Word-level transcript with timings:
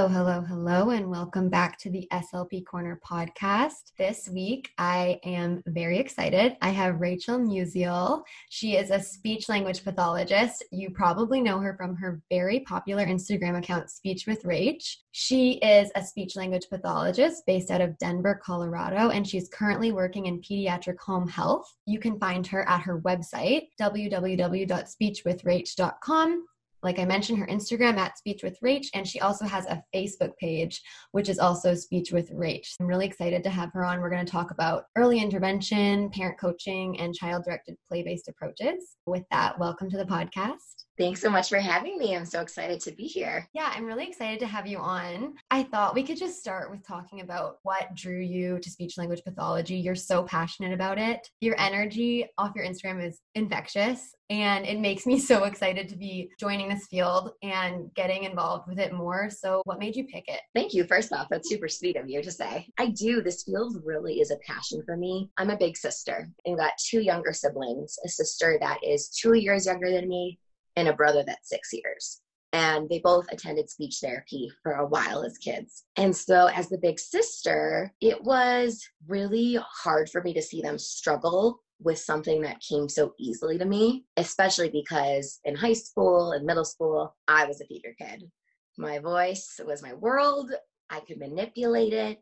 Hello, 0.00 0.08
hello, 0.08 0.40
hello, 0.40 0.90
and 0.92 1.10
welcome 1.10 1.50
back 1.50 1.76
to 1.80 1.90
the 1.90 2.08
SLP 2.10 2.64
Corner 2.64 2.98
podcast. 3.06 3.92
This 3.98 4.30
week, 4.30 4.70
I 4.78 5.20
am 5.24 5.62
very 5.66 5.98
excited. 5.98 6.56
I 6.62 6.70
have 6.70 7.02
Rachel 7.02 7.38
Musial. 7.38 8.22
She 8.48 8.76
is 8.76 8.90
a 8.90 8.98
speech 8.98 9.50
language 9.50 9.84
pathologist. 9.84 10.64
You 10.72 10.88
probably 10.88 11.42
know 11.42 11.58
her 11.58 11.76
from 11.76 11.96
her 11.96 12.22
very 12.30 12.60
popular 12.60 13.04
Instagram 13.04 13.58
account, 13.58 13.90
Speech 13.90 14.26
with 14.26 14.42
Rach. 14.44 14.96
She 15.12 15.58
is 15.58 15.90
a 15.94 16.02
speech 16.02 16.34
language 16.34 16.70
pathologist 16.70 17.42
based 17.46 17.70
out 17.70 17.82
of 17.82 17.98
Denver, 17.98 18.40
Colorado, 18.42 19.10
and 19.10 19.28
she's 19.28 19.50
currently 19.50 19.92
working 19.92 20.24
in 20.24 20.40
pediatric 20.40 20.98
home 20.98 21.28
health. 21.28 21.70
You 21.84 21.98
can 21.98 22.18
find 22.18 22.46
her 22.46 22.66
at 22.66 22.80
her 22.80 23.02
website, 23.02 23.64
www.speechwithrach.com 23.78 26.46
like 26.82 26.98
I 26.98 27.04
mentioned, 27.04 27.38
her 27.38 27.46
Instagram 27.46 27.96
at 27.96 28.16
Speech 28.16 28.42
with 28.42 28.58
Rach, 28.60 28.86
and 28.94 29.06
she 29.06 29.20
also 29.20 29.44
has 29.44 29.66
a 29.66 29.82
Facebook 29.94 30.36
page, 30.38 30.80
which 31.12 31.28
is 31.28 31.38
also 31.38 31.74
Speech 31.74 32.12
with 32.12 32.32
Rach. 32.32 32.74
I'm 32.80 32.86
really 32.86 33.06
excited 33.06 33.42
to 33.44 33.50
have 33.50 33.72
her 33.72 33.84
on. 33.84 34.00
We're 34.00 34.10
going 34.10 34.24
to 34.24 34.30
talk 34.30 34.50
about 34.50 34.84
early 34.96 35.20
intervention, 35.20 36.10
parent 36.10 36.38
coaching, 36.38 36.98
and 36.98 37.14
child 37.14 37.44
directed 37.44 37.76
play 37.88 38.02
based 38.02 38.28
approaches. 38.28 38.96
With 39.06 39.24
that, 39.30 39.58
welcome 39.58 39.90
to 39.90 39.98
the 39.98 40.04
podcast. 40.04 40.84
Thanks 41.00 41.22
so 41.22 41.30
much 41.30 41.48
for 41.48 41.58
having 41.58 41.96
me. 41.96 42.14
I'm 42.14 42.26
so 42.26 42.42
excited 42.42 42.78
to 42.80 42.92
be 42.92 43.04
here. 43.04 43.48
Yeah, 43.54 43.72
I'm 43.74 43.86
really 43.86 44.06
excited 44.06 44.38
to 44.40 44.46
have 44.46 44.66
you 44.66 44.76
on. 44.76 45.32
I 45.50 45.62
thought 45.62 45.94
we 45.94 46.02
could 46.02 46.18
just 46.18 46.38
start 46.38 46.70
with 46.70 46.86
talking 46.86 47.22
about 47.22 47.56
what 47.62 47.94
drew 47.94 48.20
you 48.20 48.58
to 48.58 48.70
speech 48.70 48.98
language 48.98 49.22
pathology. 49.24 49.76
You're 49.76 49.94
so 49.94 50.24
passionate 50.24 50.74
about 50.74 50.98
it. 50.98 51.26
Your 51.40 51.58
energy 51.58 52.26
off 52.36 52.52
your 52.54 52.66
Instagram 52.66 53.02
is 53.02 53.18
infectious, 53.34 54.14
and 54.28 54.66
it 54.66 54.78
makes 54.78 55.06
me 55.06 55.18
so 55.30 55.44
excited 55.44 55.88
to 55.88 55.96
be 55.96 56.30
joining 56.38 56.69
this 56.70 56.86
field 56.86 57.32
and 57.42 57.92
getting 57.94 58.24
involved 58.24 58.68
with 58.68 58.78
it 58.78 58.92
more. 58.92 59.28
So, 59.28 59.62
what 59.64 59.78
made 59.78 59.96
you 59.96 60.06
pick 60.06 60.24
it? 60.28 60.40
Thank 60.54 60.72
you. 60.72 60.84
First 60.84 61.12
off, 61.12 61.28
that's 61.30 61.48
super 61.48 61.68
sweet 61.68 61.96
of 61.96 62.08
you 62.08 62.22
to 62.22 62.30
say. 62.30 62.68
I 62.78 62.86
do. 62.86 63.22
This 63.22 63.42
field 63.42 63.76
really 63.84 64.20
is 64.20 64.30
a 64.30 64.38
passion 64.46 64.82
for 64.86 64.96
me. 64.96 65.30
I'm 65.36 65.50
a 65.50 65.56
big 65.56 65.76
sister 65.76 66.30
and 66.46 66.56
got 66.56 66.72
two 66.78 67.00
younger 67.00 67.32
siblings 67.32 67.98
a 68.04 68.08
sister 68.08 68.58
that 68.60 68.78
is 68.82 69.08
two 69.08 69.34
years 69.34 69.66
younger 69.66 69.90
than 69.90 70.08
me 70.08 70.38
and 70.76 70.88
a 70.88 70.92
brother 70.92 71.22
that's 71.26 71.48
six 71.48 71.70
years. 71.72 72.20
And 72.52 72.88
they 72.88 72.98
both 72.98 73.26
attended 73.30 73.70
speech 73.70 73.98
therapy 74.02 74.50
for 74.62 74.72
a 74.72 74.86
while 74.86 75.22
as 75.22 75.38
kids. 75.38 75.84
And 75.96 76.14
so, 76.14 76.46
as 76.46 76.68
the 76.68 76.78
big 76.78 76.98
sister, 76.98 77.92
it 78.00 78.22
was 78.22 78.84
really 79.06 79.58
hard 79.84 80.08
for 80.10 80.22
me 80.22 80.34
to 80.34 80.42
see 80.42 80.60
them 80.60 80.78
struggle 80.78 81.60
with 81.82 81.98
something 81.98 82.42
that 82.42 82.60
came 82.60 82.88
so 82.88 83.14
easily 83.18 83.58
to 83.58 83.64
me, 83.64 84.04
especially 84.16 84.70
because 84.70 85.40
in 85.44 85.54
high 85.54 85.72
school 85.72 86.32
and 86.32 86.44
middle 86.44 86.64
school, 86.64 87.16
I 87.26 87.46
was 87.46 87.60
a 87.60 87.64
theater 87.64 87.94
kid. 87.98 88.24
My 88.78 88.98
voice 88.98 89.58
was 89.64 89.82
my 89.82 89.94
world. 89.94 90.52
I 90.90 91.00
could 91.00 91.18
manipulate 91.18 91.92
it, 91.92 92.20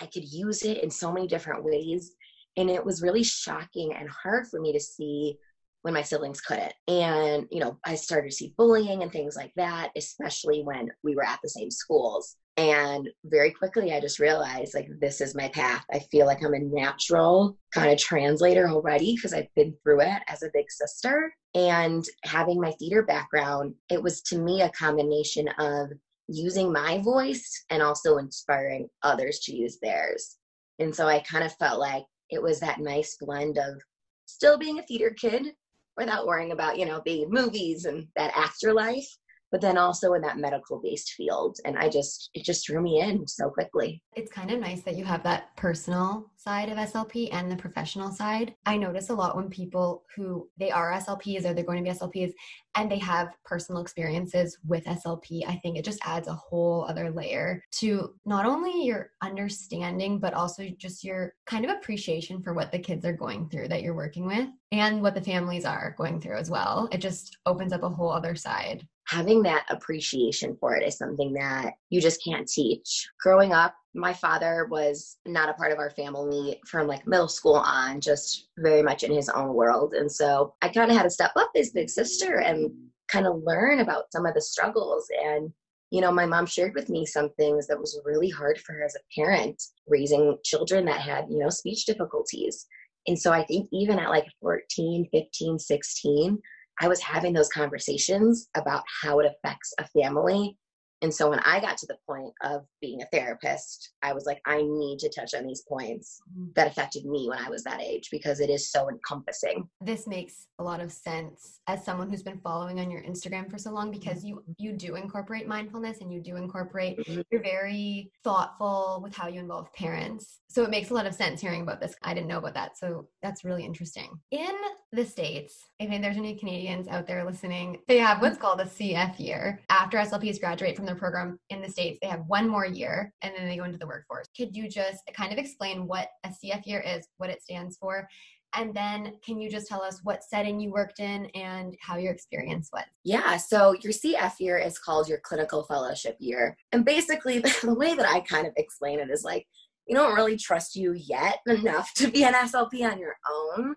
I 0.00 0.06
could 0.06 0.24
use 0.24 0.62
it 0.62 0.82
in 0.82 0.90
so 0.90 1.12
many 1.12 1.26
different 1.26 1.64
ways. 1.64 2.12
And 2.56 2.68
it 2.68 2.84
was 2.84 3.02
really 3.02 3.22
shocking 3.22 3.94
and 3.94 4.08
hard 4.08 4.46
for 4.48 4.60
me 4.60 4.72
to 4.72 4.80
see 4.80 5.36
when 5.82 5.94
my 5.94 6.02
siblings 6.02 6.40
couldn't. 6.40 6.74
And, 6.88 7.46
you 7.50 7.60
know, 7.60 7.78
I 7.84 7.94
started 7.94 8.30
to 8.30 8.36
see 8.36 8.54
bullying 8.56 9.02
and 9.02 9.10
things 9.10 9.36
like 9.36 9.52
that, 9.56 9.90
especially 9.96 10.62
when 10.62 10.90
we 11.02 11.14
were 11.14 11.24
at 11.24 11.40
the 11.42 11.48
same 11.48 11.70
schools. 11.70 12.36
And 12.58 13.08
very 13.24 13.50
quickly, 13.50 13.94
I 13.94 14.00
just 14.00 14.18
realized 14.18 14.74
like, 14.74 14.88
this 15.00 15.20
is 15.22 15.34
my 15.34 15.48
path. 15.48 15.84
I 15.90 16.00
feel 16.10 16.26
like 16.26 16.44
I'm 16.44 16.52
a 16.52 16.58
natural 16.58 17.56
kind 17.72 17.90
of 17.90 17.98
translator 17.98 18.68
already 18.68 19.14
because 19.14 19.32
I've 19.32 19.52
been 19.56 19.74
through 19.82 20.02
it 20.02 20.22
as 20.28 20.42
a 20.42 20.50
big 20.52 20.70
sister. 20.70 21.32
And 21.54 22.04
having 22.24 22.60
my 22.60 22.72
theater 22.72 23.02
background, 23.02 23.74
it 23.88 24.02
was 24.02 24.20
to 24.22 24.38
me 24.38 24.60
a 24.60 24.70
combination 24.70 25.48
of 25.58 25.88
using 26.28 26.72
my 26.72 26.98
voice 26.98 27.64
and 27.70 27.82
also 27.82 28.18
inspiring 28.18 28.88
others 29.02 29.40
to 29.40 29.56
use 29.56 29.78
theirs. 29.80 30.36
And 30.78 30.94
so 30.94 31.06
I 31.06 31.20
kind 31.20 31.44
of 31.44 31.54
felt 31.56 31.80
like 31.80 32.04
it 32.30 32.42
was 32.42 32.60
that 32.60 32.80
nice 32.80 33.16
blend 33.18 33.56
of 33.58 33.80
still 34.26 34.58
being 34.58 34.78
a 34.78 34.82
theater 34.82 35.10
kid, 35.10 35.54
without 35.96 36.26
worrying 36.26 36.52
about, 36.52 36.78
you 36.78 36.86
know, 36.86 37.02
the 37.04 37.26
movies 37.26 37.84
and 37.84 38.06
that 38.16 38.32
afterlife, 38.36 39.06
but 39.52 39.60
then 39.60 39.76
also 39.76 40.14
in 40.14 40.22
that 40.22 40.38
medical 40.38 40.80
based 40.80 41.12
field. 41.12 41.58
And 41.64 41.78
I 41.78 41.88
just, 41.88 42.30
it 42.34 42.44
just 42.44 42.66
drew 42.66 42.80
me 42.80 43.00
in 43.00 43.28
so 43.28 43.50
quickly. 43.50 44.02
It's 44.16 44.32
kind 44.32 44.50
of 44.50 44.58
nice 44.58 44.80
that 44.80 44.96
you 44.96 45.04
have 45.04 45.22
that 45.22 45.54
personal 45.56 46.32
side 46.36 46.70
of 46.70 46.78
SLP 46.78 47.28
and 47.32 47.50
the 47.50 47.56
professional 47.56 48.10
side. 48.10 48.54
I 48.66 48.76
notice 48.78 49.10
a 49.10 49.14
lot 49.14 49.36
when 49.36 49.50
people 49.50 50.04
who 50.16 50.48
they 50.58 50.70
are 50.70 50.92
SLPs 50.92 51.44
or 51.44 51.54
they're 51.54 51.64
going 51.64 51.84
to 51.84 51.90
be 51.90 51.96
SLPs 51.96 52.32
and 52.74 52.90
they 52.90 52.98
have 52.98 53.36
personal 53.44 53.82
experiences 53.82 54.56
with 54.66 54.84
SLP, 54.84 55.46
I 55.46 55.56
think 55.56 55.76
it 55.76 55.84
just 55.84 56.00
adds 56.04 56.28
a 56.28 56.34
whole 56.34 56.86
other 56.88 57.10
layer 57.10 57.62
to 57.72 58.14
not 58.24 58.46
only 58.46 58.86
your 58.86 59.10
understanding, 59.22 60.18
but 60.18 60.34
also 60.34 60.66
just 60.78 61.04
your 61.04 61.34
kind 61.46 61.64
of 61.64 61.70
appreciation 61.70 62.42
for 62.42 62.54
what 62.54 62.72
the 62.72 62.78
kids 62.78 63.04
are 63.04 63.12
going 63.12 63.50
through 63.50 63.68
that 63.68 63.82
you're 63.82 63.94
working 63.94 64.26
with 64.26 64.48
and 64.72 65.02
what 65.02 65.14
the 65.14 65.20
families 65.20 65.66
are 65.66 65.94
going 65.98 66.20
through 66.20 66.38
as 66.38 66.50
well. 66.50 66.88
It 66.90 66.98
just 66.98 67.36
opens 67.44 67.74
up 67.74 67.82
a 67.82 67.88
whole 67.88 68.10
other 68.10 68.34
side 68.34 68.88
having 69.08 69.42
that 69.42 69.64
appreciation 69.68 70.56
for 70.60 70.76
it 70.76 70.86
is 70.86 70.96
something 70.96 71.32
that 71.34 71.74
you 71.90 72.00
just 72.00 72.22
can't 72.24 72.48
teach. 72.48 73.08
Growing 73.20 73.52
up, 73.52 73.74
my 73.94 74.12
father 74.12 74.66
was 74.70 75.18
not 75.26 75.48
a 75.48 75.54
part 75.54 75.72
of 75.72 75.78
our 75.78 75.90
family 75.90 76.60
from 76.66 76.86
like 76.86 77.06
middle 77.06 77.28
school 77.28 77.54
on, 77.54 78.00
just 78.00 78.48
very 78.58 78.82
much 78.82 79.02
in 79.02 79.12
his 79.12 79.28
own 79.28 79.54
world. 79.54 79.94
And 79.94 80.10
so 80.10 80.54
I 80.62 80.68
kind 80.68 80.90
of 80.90 80.96
had 80.96 81.02
to 81.02 81.10
step 81.10 81.32
up 81.36 81.50
as 81.56 81.70
big 81.70 81.90
sister 81.90 82.36
and 82.38 82.70
kind 83.08 83.26
of 83.26 83.42
learn 83.44 83.80
about 83.80 84.10
some 84.12 84.24
of 84.24 84.34
the 84.34 84.40
struggles. 84.40 85.06
And, 85.24 85.52
you 85.90 86.00
know, 86.00 86.10
my 86.10 86.24
mom 86.24 86.46
shared 86.46 86.74
with 86.74 86.88
me 86.88 87.04
some 87.04 87.30
things 87.36 87.66
that 87.66 87.78
was 87.78 88.00
really 88.04 88.30
hard 88.30 88.58
for 88.58 88.72
her 88.72 88.84
as 88.84 88.96
a 88.96 89.20
parent, 89.20 89.62
raising 89.86 90.38
children 90.44 90.86
that 90.86 91.00
had, 91.00 91.26
you 91.28 91.38
know, 91.38 91.50
speech 91.50 91.84
difficulties. 91.84 92.66
And 93.06 93.18
so 93.18 93.32
I 93.32 93.44
think 93.44 93.68
even 93.72 93.98
at 93.98 94.10
like 94.10 94.26
14, 94.40 95.08
15, 95.12 95.58
16, 95.58 96.38
I 96.82 96.88
was 96.88 97.00
having 97.00 97.32
those 97.32 97.48
conversations 97.48 98.48
about 98.56 98.82
how 99.02 99.20
it 99.20 99.26
affects 99.26 99.72
a 99.78 99.86
family. 99.86 100.58
And 101.02 101.12
so 101.12 101.28
when 101.28 101.40
I 101.40 101.60
got 101.60 101.76
to 101.78 101.86
the 101.86 101.98
point 102.06 102.32
of 102.42 102.64
being 102.80 103.02
a 103.02 103.06
therapist, 103.12 103.90
I 104.02 104.12
was 104.12 104.24
like, 104.24 104.40
I 104.46 104.62
need 104.62 105.00
to 105.00 105.10
touch 105.10 105.34
on 105.34 105.46
these 105.46 105.64
points 105.68 106.20
mm-hmm. 106.30 106.50
that 106.54 106.68
affected 106.68 107.04
me 107.04 107.28
when 107.28 107.38
I 107.38 107.50
was 107.50 107.64
that 107.64 107.82
age 107.82 108.08
because 108.10 108.40
it 108.40 108.48
is 108.48 108.70
so 108.70 108.88
encompassing. 108.88 109.68
This 109.80 110.06
makes 110.06 110.46
a 110.58 110.62
lot 110.62 110.80
of 110.80 110.92
sense 110.92 111.60
as 111.66 111.84
someone 111.84 112.08
who's 112.08 112.22
been 112.22 112.40
following 112.40 112.78
on 112.78 112.90
your 112.90 113.02
Instagram 113.02 113.50
for 113.50 113.58
so 113.58 113.72
long 113.72 113.90
because 113.90 114.24
you 114.24 114.44
you 114.58 114.72
do 114.72 114.94
incorporate 114.94 115.48
mindfulness 115.48 116.00
and 116.00 116.12
you 116.12 116.20
do 116.20 116.36
incorporate 116.36 116.98
mm-hmm. 116.98 117.20
you're 117.30 117.42
very 117.42 118.12
thoughtful 118.22 119.00
with 119.02 119.14
how 119.14 119.26
you 119.26 119.40
involve 119.40 119.72
parents. 119.72 120.40
So 120.48 120.62
it 120.62 120.70
makes 120.70 120.90
a 120.90 120.94
lot 120.94 121.06
of 121.06 121.14
sense 121.14 121.40
hearing 121.40 121.62
about 121.62 121.80
this. 121.80 121.96
I 122.02 122.14
didn't 122.14 122.28
know 122.28 122.38
about 122.38 122.54
that. 122.54 122.78
So 122.78 123.08
that's 123.22 123.44
really 123.44 123.64
interesting. 123.64 124.20
In 124.30 124.52
the 124.92 125.04
States, 125.04 125.64
I 125.80 125.86
mean, 125.86 126.02
there's 126.02 126.18
any 126.18 126.36
Canadians 126.36 126.86
out 126.88 127.06
there 127.06 127.24
listening, 127.24 127.78
they 127.88 127.98
have 127.98 128.20
what's 128.20 128.36
called 128.36 128.60
a 128.60 128.66
CF 128.66 129.18
year. 129.18 129.60
After 129.70 129.96
SLPs 129.98 130.38
graduate 130.38 130.76
from 130.76 130.86
their 130.92 131.00
program 131.00 131.38
in 131.50 131.62
the 131.62 131.68
States, 131.68 131.98
they 132.00 132.08
have 132.08 132.24
one 132.26 132.48
more 132.48 132.66
year 132.66 133.12
and 133.22 133.32
then 133.36 133.48
they 133.48 133.56
go 133.56 133.64
into 133.64 133.78
the 133.78 133.86
workforce. 133.86 134.28
Could 134.36 134.56
you 134.56 134.68
just 134.68 135.02
kind 135.16 135.32
of 135.32 135.38
explain 135.38 135.86
what 135.86 136.08
a 136.24 136.28
CF 136.28 136.66
year 136.66 136.80
is, 136.80 137.06
what 137.16 137.30
it 137.30 137.42
stands 137.42 137.76
for? 137.76 138.08
And 138.54 138.74
then 138.74 139.14
can 139.24 139.40
you 139.40 139.50
just 139.50 139.66
tell 139.66 139.82
us 139.82 140.00
what 140.02 140.22
setting 140.22 140.60
you 140.60 140.70
worked 140.70 141.00
in 141.00 141.26
and 141.34 141.74
how 141.80 141.96
your 141.96 142.12
experience 142.12 142.68
was? 142.72 142.84
Yeah, 143.02 143.38
so 143.38 143.74
your 143.80 143.92
CF 143.92 144.38
year 144.40 144.58
is 144.58 144.78
called 144.78 145.08
your 145.08 145.20
clinical 145.20 145.64
fellowship 145.64 146.16
year. 146.18 146.56
And 146.72 146.84
basically, 146.84 147.38
the 147.62 147.74
way 147.74 147.94
that 147.94 148.06
I 148.06 148.20
kind 148.20 148.46
of 148.46 148.52
explain 148.56 149.00
it 149.00 149.10
is 149.10 149.24
like, 149.24 149.46
you 149.86 149.96
don't 149.96 150.14
really 150.14 150.36
trust 150.36 150.76
you 150.76 150.92
yet 150.92 151.38
enough 151.46 151.92
to 151.94 152.10
be 152.10 152.24
an 152.24 152.34
SLP 152.34 152.82
on 152.82 152.98
your 152.98 153.16
own. 153.56 153.74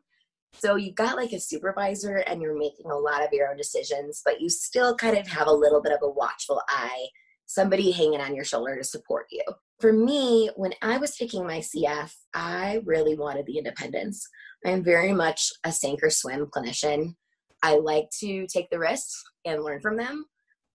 So 0.57 0.75
you've 0.75 0.95
got 0.95 1.17
like 1.17 1.31
a 1.33 1.39
supervisor 1.39 2.17
and 2.17 2.41
you're 2.41 2.57
making 2.57 2.89
a 2.89 2.97
lot 2.97 3.23
of 3.23 3.29
your 3.31 3.49
own 3.49 3.57
decisions, 3.57 4.21
but 4.23 4.41
you 4.41 4.49
still 4.49 4.95
kind 4.95 5.17
of 5.17 5.27
have 5.27 5.47
a 5.47 5.53
little 5.53 5.81
bit 5.81 5.91
of 5.91 5.99
a 6.01 6.09
watchful 6.09 6.61
eye, 6.69 7.07
somebody 7.45 7.91
hanging 7.91 8.21
on 8.21 8.35
your 8.35 8.45
shoulder 8.45 8.75
to 8.77 8.83
support 8.83 9.27
you. 9.31 9.43
For 9.79 9.91
me, 9.91 10.49
when 10.55 10.73
I 10.81 10.97
was 10.97 11.15
taking 11.15 11.45
my 11.45 11.59
CF, 11.59 12.11
I 12.33 12.81
really 12.85 13.15
wanted 13.15 13.45
the 13.45 13.57
independence. 13.57 14.27
I'm 14.65 14.83
very 14.83 15.13
much 15.13 15.51
a 15.63 15.71
sink 15.71 15.99
or 16.01 16.09
swim 16.09 16.47
clinician. 16.47 17.15
I 17.61 17.77
like 17.77 18.09
to 18.21 18.47
take 18.47 18.69
the 18.69 18.79
risks 18.79 19.21
and 19.45 19.63
learn 19.63 19.81
from 19.81 19.97
them, 19.97 20.25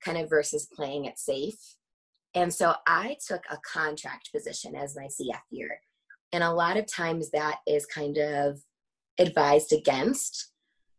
kind 0.04 0.18
of 0.18 0.28
versus 0.28 0.68
playing 0.74 1.06
it 1.06 1.18
safe. 1.18 1.58
And 2.34 2.52
so 2.52 2.74
I 2.86 3.16
took 3.26 3.42
a 3.50 3.58
contract 3.64 4.30
position 4.32 4.76
as 4.76 4.96
my 4.96 5.06
CF 5.06 5.40
year. 5.50 5.80
And 6.32 6.44
a 6.44 6.52
lot 6.52 6.76
of 6.76 6.86
times 6.86 7.30
that 7.30 7.58
is 7.66 7.86
kind 7.86 8.18
of 8.18 8.60
advised 9.20 9.72
against 9.72 10.52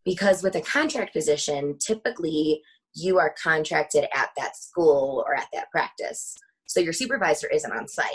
because 0.05 0.43
with 0.43 0.55
a 0.55 0.61
contract 0.61 1.13
position, 1.13 1.77
typically 1.77 2.61
you 2.93 3.19
are 3.19 3.35
contracted 3.41 4.05
at 4.15 4.29
that 4.37 4.55
school 4.55 5.23
or 5.27 5.35
at 5.35 5.47
that 5.53 5.69
practice. 5.71 6.35
So 6.65 6.79
your 6.79 6.93
supervisor 6.93 7.47
isn't 7.47 7.71
on 7.71 7.87
site. 7.87 8.07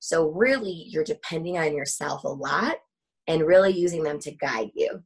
So 0.00 0.30
really, 0.30 0.86
you're 0.88 1.04
depending 1.04 1.58
on 1.58 1.76
yourself 1.76 2.24
a 2.24 2.28
lot 2.28 2.76
and 3.28 3.46
really 3.46 3.72
using 3.72 4.02
them 4.02 4.18
to 4.20 4.32
guide 4.32 4.70
you. 4.74 5.02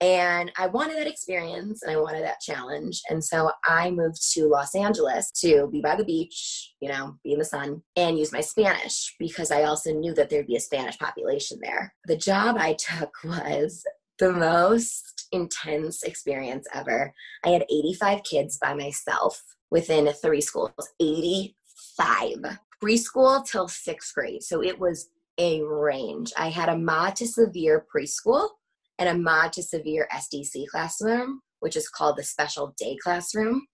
And 0.00 0.52
I 0.58 0.66
wanted 0.66 0.98
that 0.98 1.06
experience 1.06 1.82
and 1.82 1.90
I 1.90 1.98
wanted 1.98 2.22
that 2.24 2.40
challenge. 2.40 3.00
And 3.08 3.24
so 3.24 3.50
I 3.64 3.90
moved 3.90 4.18
to 4.32 4.46
Los 4.46 4.74
Angeles 4.74 5.30
to 5.40 5.68
be 5.72 5.80
by 5.80 5.96
the 5.96 6.04
beach, 6.04 6.74
you 6.80 6.88
know, 6.88 7.16
be 7.24 7.32
in 7.32 7.38
the 7.38 7.44
sun 7.44 7.82
and 7.96 8.18
use 8.18 8.32
my 8.32 8.42
Spanish 8.42 9.14
because 9.18 9.50
I 9.50 9.62
also 9.62 9.92
knew 9.92 10.12
that 10.14 10.28
there'd 10.28 10.46
be 10.46 10.56
a 10.56 10.60
Spanish 10.60 10.98
population 10.98 11.58
there. 11.62 11.94
The 12.04 12.16
job 12.16 12.56
I 12.58 12.74
took 12.74 13.10
was 13.24 13.82
the 14.18 14.32
most 14.32 15.28
intense 15.32 16.02
experience 16.02 16.66
ever. 16.74 17.12
I 17.44 17.50
had 17.50 17.64
85 17.70 18.22
kids 18.24 18.58
by 18.58 18.74
myself 18.74 19.42
within 19.70 20.12
three 20.12 20.40
schools, 20.40 20.72
85 21.00 22.58
preschool 22.82 23.44
till 23.46 23.68
sixth 23.68 24.14
grade. 24.14 24.42
So 24.42 24.62
it 24.62 24.78
was 24.78 25.08
a 25.38 25.62
range. 25.62 26.32
I 26.36 26.48
had 26.48 26.68
a 26.68 26.78
mod 26.78 27.16
to 27.16 27.26
severe 27.26 27.86
preschool 27.94 28.50
and 28.98 29.08
a 29.08 29.14
mod 29.14 29.52
to 29.54 29.62
severe 29.62 30.08
SDC 30.12 30.66
classroom, 30.68 31.40
which 31.60 31.76
is 31.76 31.88
called 31.88 32.16
the 32.16 32.22
special 32.22 32.74
day 32.78 32.96
classroom. 33.02 33.66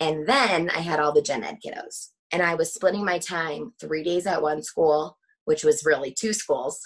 And 0.00 0.26
then 0.26 0.70
I 0.70 0.80
had 0.80 1.00
all 1.00 1.12
the 1.12 1.22
gen 1.22 1.44
ed 1.44 1.58
kiddos. 1.64 2.08
And 2.32 2.42
I 2.42 2.54
was 2.54 2.74
splitting 2.74 3.04
my 3.04 3.18
time 3.18 3.72
three 3.80 4.02
days 4.02 4.26
at 4.26 4.42
one 4.42 4.62
school, 4.62 5.16
which 5.44 5.64
was 5.64 5.84
really 5.84 6.12
two 6.12 6.32
schools, 6.32 6.78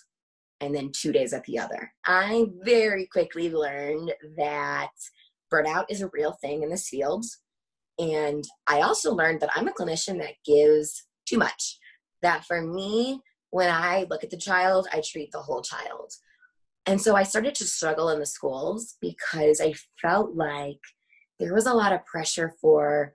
and 0.61 0.75
then 0.75 0.93
two 0.93 1.13
days 1.13 1.33
at 1.33 1.45
the 1.45 1.59
other. 1.59 1.93
I 2.07 2.47
very 2.63 3.07
quickly 3.07 3.51
learned 3.51 4.13
that 4.37 4.91
burnout 5.53 5.87
is 5.89 6.03
a 6.03 6.11
real 6.13 6.33
thing 6.41 6.63
in 6.63 6.71
this 6.71 6.89
field. 6.89 7.25
And 7.99 8.45
I 8.67 8.83
also 8.83 9.15
learned 9.15 9.41
that 9.41 9.51
I'm 9.55 9.69
a 9.69 9.73
clinician 9.73 10.19
that 10.19 10.35
gives 10.45 11.07
too 11.27 11.39
much. 11.39 11.79
That 12.23 12.45
for 12.45 12.61
me, 12.61 13.21
when 13.51 13.71
I 13.71 14.07
look 14.11 14.23
at 14.23 14.31
the 14.31 14.37
child, 14.37 14.89
I 14.93 15.03
treat 15.05 15.33
the 15.33 15.41
whole 15.41 15.63
child. 15.63 16.13
And 16.87 17.01
so 17.01 17.15
I 17.15 17.23
started 17.23 17.55
to 17.57 17.65
struggle 17.65 18.09
in 18.11 18.19
the 18.19 18.27
schools 18.27 18.97
because 19.01 19.61
I 19.61 19.75
felt 20.01 20.35
like 20.35 20.79
there 21.39 21.55
was 21.55 21.67
a 21.67 21.75
lot 21.75 21.93
of 21.93 22.05
pressure 22.07 22.55
for 22.61 23.15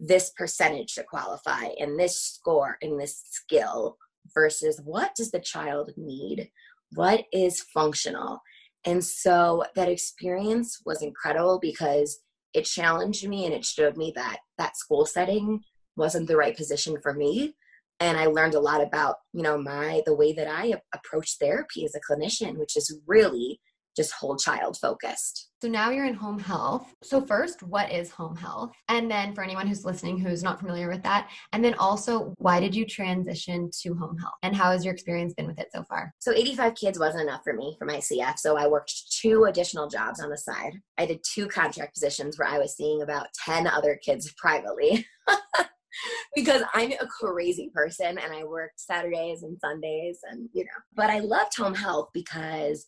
this 0.00 0.30
percentage 0.30 0.94
to 0.94 1.02
qualify 1.02 1.68
and 1.78 1.98
this 1.98 2.20
score 2.22 2.78
and 2.82 3.00
this 3.00 3.22
skill 3.30 3.96
versus 4.34 4.80
what 4.84 5.14
does 5.14 5.30
the 5.30 5.40
child 5.40 5.90
need? 5.96 6.50
What 6.94 7.24
is 7.32 7.62
functional? 7.74 8.40
And 8.84 9.04
so 9.04 9.64
that 9.74 9.88
experience 9.88 10.80
was 10.86 11.02
incredible 11.02 11.58
because 11.60 12.20
it 12.54 12.64
challenged 12.64 13.28
me 13.28 13.44
and 13.44 13.54
it 13.54 13.64
showed 13.64 13.96
me 13.96 14.12
that 14.14 14.38
that 14.56 14.76
school 14.76 15.04
setting 15.04 15.60
wasn't 15.96 16.28
the 16.28 16.36
right 16.36 16.56
position 16.56 16.96
for 17.02 17.12
me 17.12 17.54
and 18.00 18.16
i 18.16 18.26
learned 18.26 18.54
a 18.54 18.60
lot 18.60 18.82
about 18.82 19.16
you 19.32 19.42
know 19.42 19.58
my 19.58 20.02
the 20.06 20.14
way 20.14 20.32
that 20.32 20.48
i 20.48 20.74
approach 20.94 21.36
therapy 21.40 21.84
as 21.84 21.94
a 21.94 22.12
clinician 22.12 22.58
which 22.58 22.76
is 22.76 22.98
really 23.06 23.60
just 23.98 24.12
whole 24.12 24.36
child 24.36 24.78
focused. 24.80 25.50
So 25.60 25.66
now 25.66 25.90
you're 25.90 26.06
in 26.06 26.14
home 26.14 26.38
health. 26.38 26.94
So, 27.02 27.20
first, 27.20 27.64
what 27.64 27.90
is 27.90 28.12
home 28.12 28.36
health? 28.36 28.70
And 28.88 29.10
then, 29.10 29.34
for 29.34 29.42
anyone 29.42 29.66
who's 29.66 29.84
listening 29.84 30.20
who's 30.20 30.44
not 30.44 30.60
familiar 30.60 30.88
with 30.88 31.02
that, 31.02 31.28
and 31.52 31.64
then 31.64 31.74
also, 31.74 32.32
why 32.38 32.60
did 32.60 32.76
you 32.76 32.86
transition 32.86 33.70
to 33.82 33.94
home 33.94 34.16
health? 34.16 34.34
And 34.44 34.54
how 34.54 34.70
has 34.70 34.84
your 34.84 34.94
experience 34.94 35.34
been 35.34 35.48
with 35.48 35.58
it 35.58 35.70
so 35.74 35.82
far? 35.82 36.12
So, 36.20 36.32
85 36.32 36.76
kids 36.76 36.98
wasn't 37.00 37.24
enough 37.24 37.42
for 37.42 37.54
me 37.54 37.74
for 37.76 37.86
my 37.86 37.96
CF. 37.96 38.38
So, 38.38 38.56
I 38.56 38.68
worked 38.68 39.12
two 39.20 39.46
additional 39.46 39.88
jobs 39.88 40.20
on 40.20 40.30
the 40.30 40.38
side. 40.38 40.74
I 40.96 41.04
did 41.04 41.24
two 41.24 41.48
contract 41.48 41.94
positions 41.94 42.38
where 42.38 42.48
I 42.48 42.58
was 42.58 42.76
seeing 42.76 43.02
about 43.02 43.26
10 43.44 43.66
other 43.66 43.98
kids 44.02 44.32
privately. 44.38 45.06
because 46.34 46.62
I'm 46.74 46.92
a 46.92 47.06
crazy 47.06 47.70
person 47.74 48.18
and 48.18 48.32
I 48.32 48.44
worked 48.44 48.80
Saturdays 48.80 49.42
and 49.42 49.58
Sundays 49.60 50.18
and 50.30 50.48
you 50.52 50.64
know. 50.64 50.70
But 50.94 51.10
I 51.10 51.20
loved 51.20 51.56
home 51.56 51.74
health 51.74 52.10
because 52.12 52.86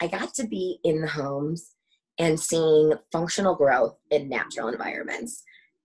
I 0.00 0.06
got 0.06 0.34
to 0.34 0.46
be 0.46 0.78
in 0.84 1.00
the 1.00 1.08
homes 1.08 1.74
and 2.18 2.38
seeing 2.38 2.94
functional 3.10 3.54
growth 3.54 3.96
in 4.10 4.28
natural 4.28 4.68
environments. 4.68 5.42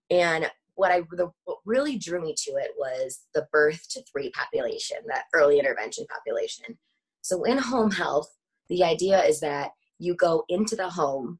And 0.09 0.49
what 0.75 0.91
I 0.91 1.01
the, 1.11 1.31
what 1.45 1.57
really 1.65 1.97
drew 1.97 2.21
me 2.21 2.35
to 2.45 2.51
it 2.51 2.71
was 2.77 3.21
the 3.33 3.47
birth 3.51 3.87
to 3.89 4.03
three 4.03 4.29
population, 4.31 4.97
that 5.07 5.25
early 5.33 5.59
intervention 5.59 6.05
population. 6.05 6.77
So 7.21 7.43
in 7.43 7.57
home 7.57 7.91
health, 7.91 8.29
the 8.69 8.83
idea 8.83 9.23
is 9.23 9.39
that 9.39 9.71
you 9.99 10.15
go 10.15 10.43
into 10.49 10.75
the 10.75 10.89
home 10.89 11.39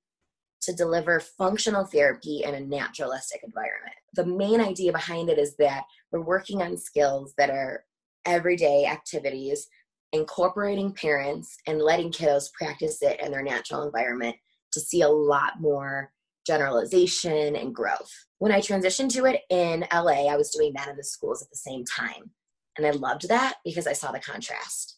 to 0.68 0.74
deliver 0.74 1.22
functional 1.22 1.86
therapy 1.86 2.44
in 2.44 2.54
a 2.54 2.60
naturalistic 2.60 3.42
environment. 3.42 3.96
The 4.16 4.26
main 4.26 4.60
idea 4.60 4.92
behind 4.92 5.30
it 5.30 5.38
is 5.38 5.56
that 5.58 5.86
we're 6.12 6.22
working 6.22 6.62
on 6.62 6.76
skills 6.78 7.34
that 7.38 7.50
are 7.50 7.86
everyday 8.26 8.86
activities, 8.86 9.66
incorporating 10.12 10.92
parents 10.92 11.56
and 11.68 11.82
letting 11.82 12.12
kiddos 12.12 12.52
practice 12.52 13.02
it 13.02 13.22
in 13.22 13.32
their 13.32 13.44
natural 13.44 13.84
environment 13.84 14.36
to 14.74 14.82
see 14.82 15.04
a 15.04 15.10
lot 15.10 15.54
more 15.62 16.12
generalization 16.46 17.56
and 17.56 17.74
growth. 17.74 18.12
When 18.40 18.52
I 18.52 18.60
transitioned 18.60 19.14
to 19.14 19.24
it 19.24 19.44
in 19.50 19.86
LA, 19.94 20.30
I 20.30 20.36
was 20.36 20.52
doing 20.52 20.74
that 20.76 20.90
in 20.90 20.98
the 20.98 21.04
schools 21.04 21.42
at 21.42 21.50
the 21.50 21.56
same 21.56 21.86
time. 21.86 22.32
And 22.78 22.86
I 22.86 22.92
loved 22.92 23.30
that 23.30 23.56
because 23.64 23.88
I 23.88 23.94
saw 23.94 24.12
the 24.12 24.20
contrast. 24.20 24.98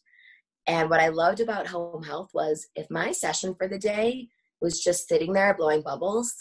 And 0.66 0.90
what 0.90 1.00
I 1.00 1.08
loved 1.08 1.38
about 1.38 1.68
home 1.68 2.02
health 2.02 2.30
was 2.34 2.66
if 2.74 2.90
my 2.90 3.12
session 3.12 3.54
for 3.54 3.68
the 3.68 3.78
day 3.78 4.28
was 4.60 4.80
just 4.80 5.08
sitting 5.08 5.32
there 5.32 5.54
blowing 5.54 5.82
bubbles, 5.82 6.32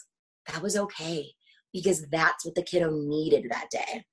that 0.48 0.62
was 0.62 0.76
okay 0.76 1.32
because 1.74 2.06
that's 2.12 2.46
what 2.46 2.56
the 2.56 2.64
kiddo 2.64 2.90
needed 2.92 3.46
that 3.50 3.68
day. 3.72 4.04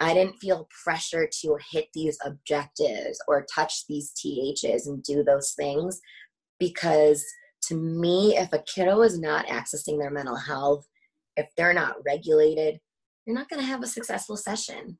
I 0.00 0.12
didn't 0.12 0.38
feel 0.38 0.68
pressure 0.84 1.28
to 1.42 1.58
hit 1.70 1.88
these 1.94 2.18
objectives 2.24 3.18
or 3.28 3.46
touch 3.54 3.86
these 3.88 4.12
THs 4.12 4.86
and 4.86 5.02
do 5.02 5.22
those 5.24 5.52
things 5.52 6.00
because 6.58 7.24
to 7.62 7.74
me, 7.74 8.36
if 8.36 8.52
a 8.52 8.62
kiddo 8.62 9.02
is 9.02 9.18
not 9.18 9.46
accessing 9.46 9.98
their 9.98 10.10
mental 10.10 10.36
health, 10.36 10.86
if 11.36 11.48
they're 11.56 11.72
not 11.72 11.96
regulated, 12.04 12.78
you're 13.24 13.36
not 13.36 13.48
going 13.48 13.60
to 13.60 13.66
have 13.66 13.82
a 13.82 13.88
successful 13.88 14.36
session. 14.36 14.98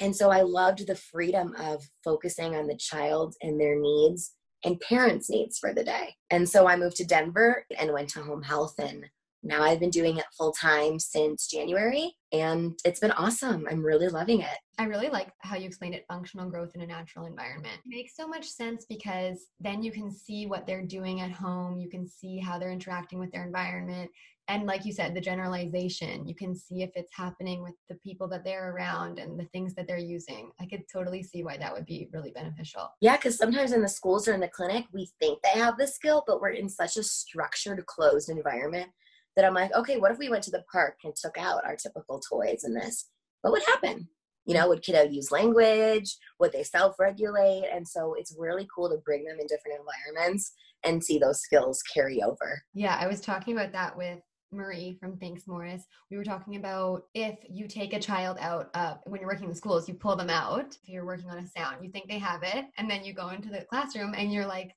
And 0.00 0.14
so 0.14 0.30
I 0.30 0.42
loved 0.42 0.86
the 0.86 0.96
freedom 0.96 1.54
of 1.58 1.84
focusing 2.02 2.56
on 2.56 2.66
the 2.66 2.76
child 2.76 3.34
and 3.42 3.60
their 3.60 3.78
needs 3.78 4.34
and 4.64 4.80
parents' 4.80 5.30
needs 5.30 5.58
for 5.58 5.72
the 5.74 5.84
day. 5.84 6.14
And 6.30 6.48
so 6.48 6.66
I 6.66 6.76
moved 6.76 6.96
to 6.96 7.04
Denver 7.04 7.66
and 7.78 7.92
went 7.92 8.08
to 8.10 8.22
home 8.22 8.42
health 8.42 8.74
and 8.78 9.06
now 9.44 9.62
I've 9.62 9.80
been 9.80 9.90
doing 9.90 10.18
it 10.18 10.24
full 10.38 10.52
time 10.52 11.00
since 11.00 11.48
January 11.48 12.14
and 12.30 12.78
it's 12.84 13.00
been 13.00 13.10
awesome. 13.12 13.66
I'm 13.68 13.84
really 13.84 14.08
loving 14.08 14.40
it. 14.40 14.58
I 14.78 14.84
really 14.84 15.08
like 15.08 15.32
how 15.40 15.56
you 15.56 15.66
explained 15.66 15.94
it 15.94 16.06
functional 16.08 16.48
growth 16.48 16.70
in 16.76 16.80
a 16.80 16.86
natural 16.86 17.26
environment. 17.26 17.74
It 17.84 17.88
makes 17.88 18.14
so 18.14 18.28
much 18.28 18.46
sense 18.46 18.86
because 18.88 19.46
then 19.60 19.82
you 19.82 19.90
can 19.90 20.12
see 20.12 20.46
what 20.46 20.66
they're 20.66 20.86
doing 20.86 21.20
at 21.20 21.32
home, 21.32 21.76
you 21.76 21.90
can 21.90 22.06
see 22.06 22.38
how 22.38 22.58
they're 22.58 22.70
interacting 22.70 23.18
with 23.18 23.32
their 23.32 23.44
environment. 23.44 24.10
And 24.48 24.66
like 24.66 24.84
you 24.84 24.92
said, 24.92 25.14
the 25.14 25.20
generalization, 25.20 26.26
you 26.26 26.34
can 26.34 26.54
see 26.54 26.82
if 26.82 26.90
it's 26.94 27.14
happening 27.14 27.62
with 27.62 27.74
the 27.88 27.94
people 27.96 28.28
that 28.28 28.44
they're 28.44 28.72
around 28.72 29.18
and 29.18 29.38
the 29.38 29.46
things 29.46 29.74
that 29.74 29.86
they're 29.86 29.98
using. 29.98 30.50
I 30.60 30.66
could 30.66 30.82
totally 30.92 31.22
see 31.22 31.44
why 31.44 31.56
that 31.58 31.72
would 31.72 31.86
be 31.86 32.08
really 32.12 32.32
beneficial. 32.32 32.88
Yeah, 33.00 33.16
because 33.16 33.36
sometimes 33.36 33.72
in 33.72 33.82
the 33.82 33.88
schools 33.88 34.26
or 34.26 34.34
in 34.34 34.40
the 34.40 34.48
clinic, 34.48 34.86
we 34.92 35.08
think 35.20 35.38
they 35.42 35.58
have 35.60 35.78
the 35.78 35.86
skill, 35.86 36.24
but 36.26 36.40
we're 36.40 36.50
in 36.50 36.68
such 36.68 36.96
a 36.96 37.02
structured, 37.02 37.86
closed 37.86 38.28
environment 38.28 38.90
that 39.36 39.44
I'm 39.44 39.54
like, 39.54 39.72
okay, 39.74 39.96
what 39.96 40.10
if 40.10 40.18
we 40.18 40.28
went 40.28 40.42
to 40.44 40.50
the 40.50 40.64
park 40.70 40.96
and 41.04 41.14
took 41.14 41.38
out 41.38 41.64
our 41.64 41.76
typical 41.76 42.20
toys 42.20 42.64
and 42.64 42.76
this? 42.76 43.10
What 43.42 43.52
would 43.52 43.62
happen? 43.64 44.08
You 44.44 44.54
know, 44.54 44.68
would 44.68 44.82
kiddo 44.82 45.04
use 45.04 45.30
language? 45.30 46.16
Would 46.40 46.52
they 46.52 46.64
self 46.64 46.98
regulate? 46.98 47.64
And 47.72 47.86
so 47.86 48.14
it's 48.18 48.34
really 48.36 48.66
cool 48.74 48.90
to 48.90 48.98
bring 49.04 49.24
them 49.24 49.38
in 49.38 49.46
different 49.46 49.78
environments 49.78 50.52
and 50.84 51.02
see 51.02 51.18
those 51.18 51.40
skills 51.40 51.82
carry 51.82 52.22
over. 52.22 52.60
Yeah, 52.74 52.96
I 53.00 53.06
was 53.06 53.20
talking 53.20 53.56
about 53.56 53.72
that 53.72 53.96
with 53.96 54.18
Marie 54.52 54.96
from 55.00 55.16
Thanks 55.16 55.46
Morris, 55.46 55.86
we 56.10 56.16
were 56.16 56.24
talking 56.24 56.56
about 56.56 57.04
if 57.14 57.38
you 57.48 57.66
take 57.66 57.92
a 57.92 58.00
child 58.00 58.36
out 58.40 58.70
uh, 58.74 58.94
when 59.04 59.20
you're 59.20 59.30
working 59.30 59.48
in 59.48 59.54
schools, 59.54 59.88
you 59.88 59.94
pull 59.94 60.16
them 60.16 60.30
out. 60.30 60.76
If 60.82 60.88
you're 60.88 61.06
working 61.06 61.30
on 61.30 61.38
a 61.38 61.46
sound, 61.46 61.84
you 61.84 61.90
think 61.90 62.08
they 62.08 62.18
have 62.18 62.42
it, 62.42 62.66
and 62.76 62.90
then 62.90 63.04
you 63.04 63.14
go 63.14 63.30
into 63.30 63.48
the 63.48 63.62
classroom 63.62 64.14
and 64.16 64.32
you're 64.32 64.46
like, 64.46 64.74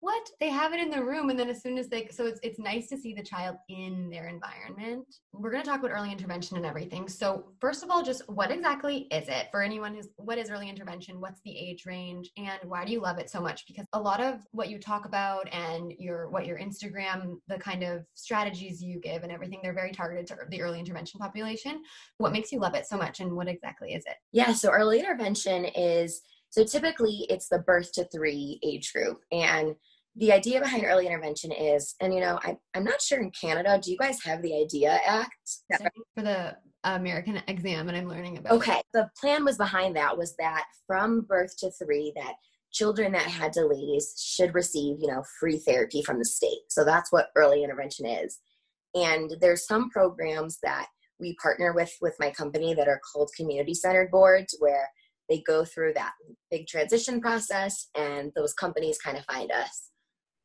what? 0.00 0.30
They 0.40 0.48
have 0.48 0.72
it 0.72 0.80
in 0.80 0.90
the 0.90 1.04
room 1.04 1.28
and 1.28 1.38
then 1.38 1.50
as 1.50 1.62
soon 1.62 1.76
as 1.76 1.88
they 1.88 2.08
so 2.10 2.26
it's, 2.26 2.40
it's 2.42 2.58
nice 2.58 2.88
to 2.88 2.96
see 2.96 3.12
the 3.12 3.22
child 3.22 3.56
in 3.68 4.08
their 4.10 4.28
environment. 4.28 5.04
We're 5.32 5.50
going 5.50 5.62
to 5.62 5.68
talk 5.68 5.80
about 5.80 5.92
early 5.92 6.10
intervention 6.10 6.56
and 6.56 6.64
everything. 6.64 7.06
So 7.06 7.52
first 7.60 7.82
of 7.82 7.90
all 7.90 8.02
just 8.02 8.26
what 8.28 8.50
exactly 8.50 9.08
is 9.12 9.28
it? 9.28 9.48
For 9.50 9.62
anyone 9.62 9.94
who's 9.94 10.08
what 10.16 10.38
is 10.38 10.50
early 10.50 10.70
intervention? 10.70 11.20
What's 11.20 11.40
the 11.44 11.56
age 11.56 11.84
range? 11.84 12.30
And 12.38 12.58
why 12.64 12.86
do 12.86 12.92
you 12.92 13.00
love 13.00 13.18
it 13.18 13.28
so 13.28 13.40
much? 13.40 13.66
Because 13.66 13.84
a 13.92 14.00
lot 14.00 14.20
of 14.20 14.40
what 14.52 14.70
you 14.70 14.78
talk 14.78 15.04
about 15.04 15.52
and 15.52 15.92
your 15.98 16.30
what 16.30 16.46
your 16.46 16.58
instagram 16.58 17.36
the 17.48 17.58
kind 17.58 17.82
of 17.82 18.04
strategies 18.14 18.82
you 18.82 19.00
give 19.00 19.22
and 19.22 19.30
everything 19.30 19.60
they're 19.62 19.74
very 19.74 19.92
targeted 19.92 20.26
to 20.28 20.36
the 20.48 20.62
early 20.62 20.78
intervention 20.78 21.20
population. 21.20 21.82
What 22.16 22.32
makes 22.32 22.50
you 22.52 22.58
love 22.58 22.74
it 22.74 22.86
so 22.86 22.96
much 22.96 23.20
and 23.20 23.36
what 23.36 23.48
exactly 23.48 23.92
is 23.92 24.04
it? 24.06 24.16
Yeah 24.32 24.54
so 24.54 24.70
early 24.70 24.98
intervention 24.98 25.66
is 25.66 26.22
so 26.50 26.64
typically 26.64 27.26
it's 27.30 27.48
the 27.48 27.60
birth 27.60 27.92
to 27.92 28.04
three 28.04 28.58
age 28.62 28.92
group. 28.92 29.22
And 29.30 29.76
the 30.16 30.32
idea 30.32 30.60
behind 30.60 30.84
early 30.84 31.06
intervention 31.06 31.52
is, 31.52 31.94
and 32.00 32.12
you 32.12 32.20
know, 32.20 32.38
I, 32.42 32.56
I'm 32.74 32.84
not 32.84 33.00
sure 33.00 33.20
in 33.20 33.30
Canada, 33.30 33.80
do 33.82 33.90
you 33.90 33.98
guys 33.98 34.18
have 34.24 34.42
the 34.42 34.54
IDEA 34.54 35.00
Act? 35.06 35.34
For 36.14 36.22
the 36.22 36.56
American 36.84 37.40
exam, 37.46 37.88
and 37.88 37.96
I'm 37.96 38.08
learning 38.08 38.38
about. 38.38 38.52
Okay, 38.54 38.80
the 38.92 39.08
plan 39.20 39.44
was 39.44 39.56
behind 39.56 39.96
that 39.96 40.16
was 40.16 40.34
that 40.38 40.64
from 40.86 41.22
birth 41.22 41.56
to 41.58 41.70
three, 41.72 42.12
that 42.16 42.34
children 42.72 43.12
that 43.12 43.22
had 43.22 43.52
delays 43.52 44.14
should 44.18 44.54
receive, 44.54 44.96
you 45.00 45.08
know, 45.08 45.22
free 45.38 45.58
therapy 45.58 46.02
from 46.02 46.18
the 46.18 46.24
state. 46.24 46.60
So 46.68 46.84
that's 46.84 47.12
what 47.12 47.30
early 47.36 47.64
intervention 47.64 48.06
is. 48.06 48.38
And 48.94 49.34
there's 49.40 49.66
some 49.66 49.90
programs 49.90 50.58
that 50.62 50.86
we 51.18 51.36
partner 51.42 51.72
with 51.72 51.92
with 52.00 52.14
my 52.18 52.30
company 52.30 52.74
that 52.74 52.88
are 52.88 53.00
called 53.12 53.30
community 53.36 53.74
centered 53.74 54.10
boards 54.10 54.56
where 54.58 54.88
they 55.28 55.42
go 55.46 55.64
through 55.64 55.94
that 55.94 56.12
big 56.50 56.66
transition 56.66 57.20
process 57.20 57.88
and 57.96 58.32
those 58.34 58.52
companies 58.54 58.98
kind 58.98 59.16
of 59.16 59.24
find 59.26 59.52
us. 59.52 59.89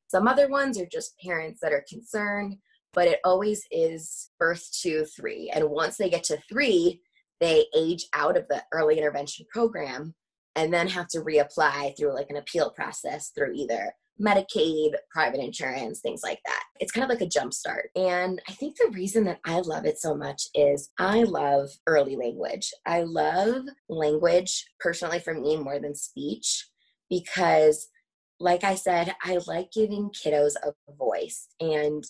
Some 0.08 0.28
other 0.28 0.48
ones 0.48 0.80
are 0.80 0.88
just 0.92 1.20
parents 1.20 1.60
that 1.62 1.74
are 1.74 1.86
concerned, 1.90 2.58
but 2.94 3.08
it 3.08 3.20
always 3.24 3.66
is 3.72 4.30
birth 4.40 4.70
to 4.82 5.06
three. 5.06 5.52
And 5.54 5.70
once 5.70 5.98
they 5.98 6.10
get 6.10 6.24
to 6.26 6.38
three, 6.50 7.02
they 7.40 7.66
age 7.76 8.06
out 8.14 8.38
of 8.38 8.48
the 8.48 8.64
early 8.72 8.98
intervention 8.98 9.46
program 9.52 10.14
and 10.56 10.74
then 10.74 10.88
have 10.88 11.08
to 11.10 11.20
reapply 11.20 11.98
through 11.98 12.14
like 12.14 12.30
an 12.30 12.38
appeal 12.38 12.70
process 12.70 13.32
through 13.36 13.54
either 13.54 13.94
Medicaid, 14.22 14.94
private 15.10 15.42
insurance, 15.42 16.00
things 16.00 16.22
like 16.24 16.40
that. 16.46 16.64
It's 16.80 16.92
kind 16.92 17.04
of 17.04 17.10
like 17.10 17.26
a 17.26 17.30
jump 17.30 17.54
start. 17.54 17.90
And 17.98 18.42
I 18.48 18.54
think 18.54 18.78
the 18.78 18.92
reason 18.94 19.26
that 19.26 19.40
I 19.46 19.60
love 19.60 19.86
it 19.86 20.00
so 20.00 20.16
much 20.16 20.44
is 20.56 20.90
I 20.98 21.24
love 21.24 21.70
early 21.86 22.16
language. 22.16 22.72
I 22.86 23.02
love 23.02 23.64
language 23.90 24.66
personally 24.80 25.20
for 25.20 25.34
me 25.34 25.58
more 25.58 25.80
than 25.80 25.96
speech 25.96 26.66
because, 27.10 27.90
like 28.40 28.64
I 28.64 28.76
said, 28.76 29.16
I 29.24 29.40
like 29.48 29.72
giving 29.72 30.10
kiddos 30.10 30.56
a 30.62 30.74
voice. 30.98 31.48
And 31.60 32.04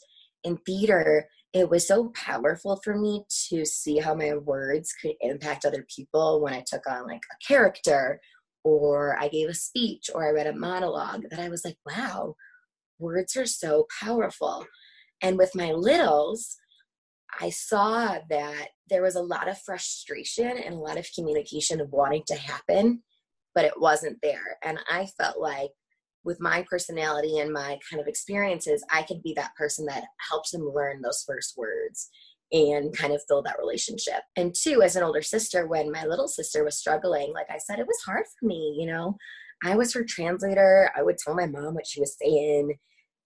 in 0.44 0.58
theater, 0.58 1.28
it 1.54 1.70
was 1.70 1.88
so 1.88 2.12
powerful 2.16 2.80
for 2.84 2.98
me 2.98 3.24
to 3.50 3.66
see 3.66 4.00
how 4.00 4.14
my 4.14 4.36
words 4.36 4.94
could 5.02 5.14
impact 5.22 5.66
other 5.66 5.86
people 5.94 6.42
when 6.42 6.54
I 6.54 6.64
took 6.66 6.82
on 6.90 7.08
like 7.08 7.22
a 7.32 7.46
character 7.48 8.20
or 8.64 9.18
I 9.20 9.30
gave 9.30 9.48
a 9.48 9.54
speech 9.54 10.10
or 10.14 10.28
I 10.28 10.32
read 10.32 10.48
a 10.48 10.56
monologue 10.56 11.24
that 11.30 11.40
I 11.40 11.50
was 11.50 11.64
like, 11.64 11.78
wow, 11.86 12.36
words 13.00 13.38
are 13.38 13.46
so 13.46 13.86
powerful. 14.02 14.66
And 15.22 15.38
with 15.38 15.56
my 15.56 15.72
littles, 15.72 16.58
I 17.40 17.52
saw 17.52 18.18
that 18.30 18.68
there 18.90 19.02
was 19.02 19.16
a 19.16 19.22
lot 19.22 19.48
of 19.48 19.62
frustration 19.62 20.58
and 20.58 20.76
a 20.76 20.80
lot 20.80 20.98
of 20.98 21.08
communication 21.16 21.80
of 21.80 21.92
wanting 21.92 22.24
to 22.28 22.36
happen, 22.36 23.04
but 23.54 23.66
it 23.66 23.80
wasn't 23.80 24.18
there. 24.22 24.58
And 24.64 24.80
I 24.90 25.08
felt 25.18 25.40
like 25.40 25.72
with 26.26 26.42
my 26.42 26.66
personality 26.70 27.38
and 27.38 27.54
my 27.54 27.80
kind 27.90 28.02
of 28.02 28.08
experiences, 28.08 28.84
I 28.92 29.04
could 29.04 29.22
be 29.22 29.34
that 29.36 29.56
person 29.56 29.86
that 29.86 30.06
helps 30.30 30.52
them 30.52 30.70
learn 30.74 31.02
those 31.02 31.24
first 31.26 31.54
words 31.56 32.10
and 32.52 32.96
kind 32.96 33.14
of 33.14 33.22
build 33.28 33.46
that 33.46 33.60
relationship. 33.60 34.22
And 34.36 34.54
two, 34.54 34.82
as 34.82 34.96
an 34.96 35.04
older 35.04 35.22
sister, 35.22 35.68
when 35.68 35.92
my 35.92 36.06
little 36.06 36.28
sister 36.28 36.64
was 36.64 36.78
struggling, 36.78 37.32
like 37.34 37.48
I 37.50 37.60
said, 37.60 37.80
it 37.80 37.88
was 37.88 38.02
hard 38.06 38.26
for 38.40 38.48
me, 38.48 38.76
you 38.78 38.88
know. 38.88 39.18
I 39.64 39.76
was 39.76 39.94
her 39.94 40.04
translator. 40.04 40.92
I 40.96 41.04
would 41.04 41.18
tell 41.18 41.36
my 41.36 41.48
mom 41.48 41.76
what 41.76 41.88
she 41.88 42.00
was 42.00 42.18
saying. 42.22 42.76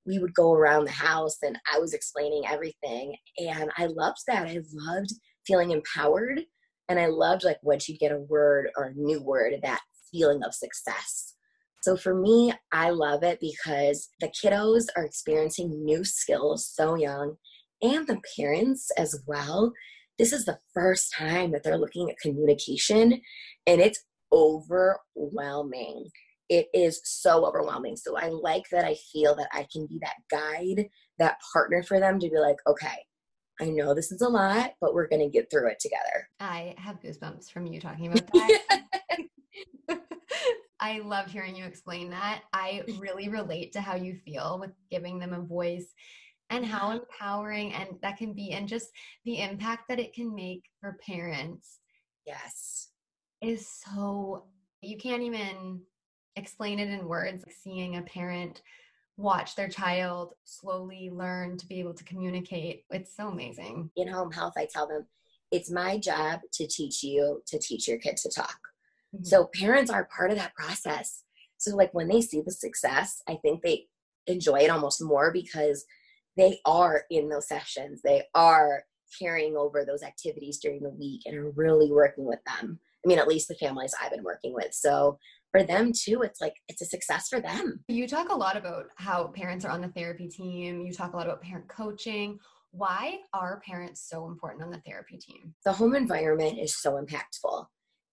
We 0.05 0.19
would 0.19 0.33
go 0.33 0.53
around 0.53 0.85
the 0.85 0.91
house 0.91 1.37
and 1.41 1.57
I 1.73 1.79
was 1.79 1.93
explaining 1.93 2.43
everything. 2.47 3.15
And 3.37 3.71
I 3.77 3.87
loved 3.87 4.19
that. 4.27 4.47
I 4.47 4.59
loved 4.73 5.13
feeling 5.45 5.71
empowered. 5.71 6.41
And 6.87 6.99
I 6.99 7.07
loved 7.07 7.43
like 7.43 7.57
when 7.61 7.79
she'd 7.79 7.99
get 7.99 8.11
a 8.11 8.19
word 8.19 8.69
or 8.77 8.85
a 8.85 8.93
new 8.93 9.21
word, 9.21 9.53
that 9.63 9.81
feeling 10.11 10.43
of 10.43 10.53
success. 10.53 11.35
So 11.81 11.95
for 11.95 12.13
me, 12.13 12.53
I 12.71 12.89
love 12.89 13.23
it 13.23 13.39
because 13.39 14.09
the 14.19 14.29
kiddos 14.29 14.85
are 14.95 15.05
experiencing 15.05 15.83
new 15.83 16.03
skills 16.03 16.67
so 16.67 16.95
young 16.95 17.35
and 17.81 18.05
the 18.07 18.19
parents 18.37 18.91
as 18.97 19.21
well. 19.25 19.71
This 20.17 20.33
is 20.33 20.45
the 20.45 20.59
first 20.73 21.13
time 21.17 21.51
that 21.51 21.63
they're 21.63 21.77
looking 21.77 22.09
at 22.09 22.19
communication 22.19 23.21
and 23.65 23.81
it's 23.81 24.03
overwhelming. 24.31 26.05
It 26.49 26.67
is 26.73 26.99
so 27.05 27.45
overwhelming. 27.45 27.95
So 27.95 28.17
I 28.17 28.27
like 28.27 28.63
that 28.71 28.83
I 28.83 28.95
feel 29.13 29.35
that 29.35 29.49
I 29.53 29.65
can 29.71 29.87
be 29.87 29.99
that 30.01 30.15
guide, 30.29 30.87
that 31.19 31.37
partner 31.53 31.83
for 31.83 31.99
them 31.99 32.19
to 32.19 32.29
be 32.29 32.37
like, 32.37 32.57
okay, 32.67 33.05
I 33.61 33.65
know 33.69 33.93
this 33.93 34.11
is 34.11 34.21
a 34.21 34.29
lot, 34.29 34.71
but 34.81 34.93
we're 34.93 35.07
going 35.07 35.21
to 35.21 35.29
get 35.29 35.51
through 35.51 35.69
it 35.69 35.79
together. 35.79 36.29
I 36.39 36.75
have 36.77 37.01
goosebumps 37.01 37.51
from 37.51 37.67
you 37.67 37.79
talking 37.79 38.07
about 38.11 38.27
that. 38.33 38.81
I 40.79 40.99
loved 40.99 41.31
hearing 41.31 41.55
you 41.55 41.65
explain 41.65 42.09
that. 42.11 42.41
I 42.53 42.83
really 42.99 43.29
relate 43.29 43.73
to 43.73 43.81
how 43.81 43.95
you 43.95 44.15
feel 44.25 44.57
with 44.59 44.71
giving 44.89 45.19
them 45.19 45.33
a 45.33 45.41
voice 45.41 45.93
and 46.49 46.65
how 46.65 46.89
mm-hmm. 46.89 46.99
empowering 46.99 47.73
and 47.73 47.89
that 48.01 48.17
can 48.17 48.33
be 48.33 48.51
and 48.51 48.67
just 48.67 48.87
the 49.25 49.41
impact 49.41 49.83
that 49.89 49.99
it 49.99 50.13
can 50.13 50.33
make 50.33 50.63
for 50.79 50.97
parents 51.05 51.79
yes. 52.25 52.89
is 53.41 53.67
so 53.67 54.45
you 54.81 54.97
can't 54.97 55.21
even 55.21 55.81
explain 56.35 56.79
it 56.79 56.89
in 56.89 57.07
words 57.07 57.43
like 57.45 57.55
seeing 57.61 57.97
a 57.97 58.01
parent 58.03 58.61
watch 59.17 59.55
their 59.55 59.67
child 59.67 60.33
slowly 60.45 61.09
learn 61.11 61.57
to 61.57 61.67
be 61.67 61.79
able 61.81 61.93
to 61.93 62.05
communicate. 62.05 62.85
It's 62.89 63.15
so 63.15 63.27
amazing. 63.27 63.91
In 63.97 64.07
home 64.07 64.31
health 64.31 64.53
i 64.57 64.65
tell 64.71 64.87
them 64.87 65.05
it's 65.51 65.71
my 65.71 65.97
job 65.97 66.39
to 66.53 66.67
teach 66.67 67.03
you 67.03 67.41
to 67.47 67.59
teach 67.59 67.87
your 67.87 67.97
kid 67.97 68.17
to 68.17 68.29
talk 68.29 68.68
mm-hmm. 69.15 69.23
so 69.23 69.49
parents 69.53 69.91
are 69.91 70.09
part 70.15 70.31
of 70.31 70.37
that 70.37 70.55
process. 70.55 71.23
So 71.57 71.75
like 71.75 71.93
when 71.93 72.07
they 72.07 72.21
see 72.21 72.41
the 72.41 72.53
success 72.53 73.21
i 73.27 73.35
think 73.35 73.61
they 73.61 73.87
enjoy 74.27 74.59
it 74.59 74.69
almost 74.69 75.03
more 75.03 75.31
because 75.31 75.85
they 76.37 76.59
are 76.65 77.03
in 77.09 77.27
those 77.29 77.47
sessions. 77.47 78.01
They 78.01 78.23
are 78.33 78.83
carrying 79.19 79.57
over 79.57 79.83
those 79.83 80.03
activities 80.03 80.59
during 80.59 80.81
the 80.81 80.91
week 80.91 81.23
and 81.25 81.35
are 81.35 81.51
really 81.51 81.91
working 81.91 82.25
with 82.25 82.39
them. 82.45 82.79
I 83.03 83.07
mean 83.07 83.19
at 83.19 83.27
least 83.27 83.47
the 83.47 83.55
families 83.55 83.93
i've 84.01 84.11
been 84.11 84.23
working 84.23 84.53
with. 84.53 84.73
So 84.73 85.17
for 85.51 85.63
them 85.63 85.91
too 85.91 86.21
it's 86.21 86.39
like 86.39 86.53
it's 86.67 86.81
a 86.81 86.85
success 86.85 87.27
for 87.27 87.41
them. 87.41 87.83
You 87.87 88.07
talk 88.07 88.29
a 88.29 88.35
lot 88.35 88.55
about 88.55 88.85
how 88.95 89.27
parents 89.27 89.65
are 89.65 89.71
on 89.71 89.81
the 89.81 89.89
therapy 89.89 90.27
team. 90.27 90.81
You 90.81 90.93
talk 90.93 91.13
a 91.13 91.17
lot 91.17 91.25
about 91.25 91.41
parent 91.41 91.67
coaching. 91.67 92.39
Why 92.71 93.17
are 93.33 93.61
parents 93.65 94.07
so 94.07 94.27
important 94.27 94.63
on 94.63 94.69
the 94.69 94.81
therapy 94.85 95.17
team? 95.17 95.55
The 95.65 95.73
home 95.73 95.95
environment 95.95 96.59
is 96.59 96.77
so 96.77 97.03
impactful 97.03 97.65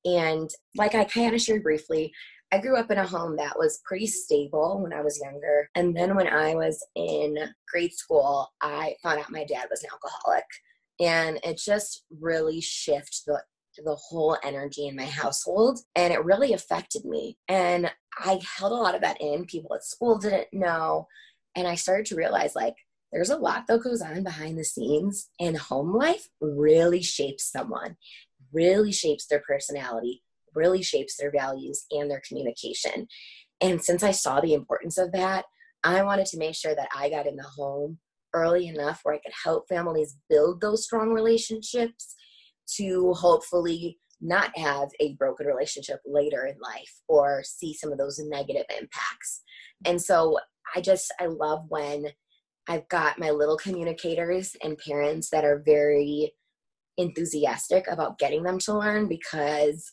and 0.06 0.50
like 0.76 0.94
i 0.94 1.04
kind 1.04 1.34
of 1.34 1.40
shared 1.40 1.62
briefly 1.62 2.12
I 2.52 2.58
grew 2.58 2.76
up 2.76 2.90
in 2.92 2.98
a 2.98 3.06
home 3.06 3.36
that 3.36 3.58
was 3.58 3.82
pretty 3.84 4.06
stable 4.06 4.80
when 4.80 4.92
I 4.92 5.02
was 5.02 5.20
younger. 5.20 5.68
And 5.74 5.96
then 5.96 6.14
when 6.14 6.28
I 6.28 6.54
was 6.54 6.84
in 6.94 7.36
grade 7.68 7.92
school, 7.92 8.52
I 8.62 8.94
found 9.02 9.18
out 9.18 9.32
my 9.32 9.44
dad 9.44 9.66
was 9.68 9.82
an 9.82 9.90
alcoholic. 9.92 10.44
And 11.00 11.40
it 11.42 11.58
just 11.58 12.04
really 12.20 12.60
shifted 12.60 13.24
the 13.26 13.42
the 13.84 13.96
whole 13.96 14.38
energy 14.42 14.86
in 14.86 14.96
my 14.96 15.04
household 15.04 15.80
and 15.94 16.12
it 16.12 16.24
really 16.24 16.54
affected 16.54 17.04
me 17.04 17.36
and 17.48 17.90
i 18.18 18.40
held 18.58 18.72
a 18.72 18.74
lot 18.74 18.94
of 18.94 19.02
that 19.02 19.20
in 19.20 19.44
people 19.44 19.74
at 19.74 19.84
school 19.84 20.18
didn't 20.18 20.46
know 20.52 21.06
and 21.54 21.66
i 21.66 21.74
started 21.74 22.06
to 22.06 22.16
realize 22.16 22.54
like 22.54 22.74
there's 23.12 23.30
a 23.30 23.36
lot 23.36 23.66
that 23.66 23.82
goes 23.82 24.00
on 24.00 24.22
behind 24.22 24.58
the 24.58 24.64
scenes 24.64 25.28
and 25.38 25.56
home 25.56 25.94
life 25.94 26.28
really 26.40 27.02
shapes 27.02 27.50
someone 27.50 27.96
really 28.52 28.92
shapes 28.92 29.26
their 29.26 29.42
personality 29.46 30.22
really 30.56 30.82
shapes 30.82 31.16
their 31.16 31.30
values 31.30 31.84
and 31.92 32.10
their 32.10 32.22
communication. 32.26 33.06
And 33.60 33.82
since 33.82 34.02
I 34.02 34.10
saw 34.10 34.40
the 34.40 34.54
importance 34.54 34.98
of 34.98 35.12
that, 35.12 35.44
I 35.84 36.02
wanted 36.02 36.26
to 36.26 36.38
make 36.38 36.56
sure 36.56 36.74
that 36.74 36.88
I 36.96 37.10
got 37.10 37.26
in 37.26 37.36
the 37.36 37.44
home 37.44 37.98
early 38.34 38.66
enough 38.66 39.00
where 39.02 39.14
I 39.14 39.18
could 39.18 39.32
help 39.44 39.68
families 39.68 40.16
build 40.28 40.60
those 40.60 40.84
strong 40.84 41.10
relationships 41.12 42.14
to 42.76 43.12
hopefully 43.14 43.98
not 44.20 44.56
have 44.58 44.88
a 44.98 45.14
broken 45.14 45.46
relationship 45.46 46.00
later 46.06 46.46
in 46.46 46.56
life 46.60 47.02
or 47.06 47.42
see 47.44 47.74
some 47.74 47.92
of 47.92 47.98
those 47.98 48.18
negative 48.18 48.64
impacts. 48.70 49.42
And 49.84 50.00
so 50.00 50.38
I 50.74 50.80
just, 50.80 51.14
I 51.20 51.26
love 51.26 51.66
when 51.68 52.06
I've 52.66 52.88
got 52.88 53.18
my 53.18 53.30
little 53.30 53.56
communicators 53.56 54.56
and 54.62 54.78
parents 54.78 55.30
that 55.30 55.44
are 55.44 55.62
very 55.64 56.32
enthusiastic 56.98 57.86
about 57.88 58.18
getting 58.18 58.42
them 58.42 58.58
to 58.60 58.78
learn 58.78 59.08
because 59.08 59.90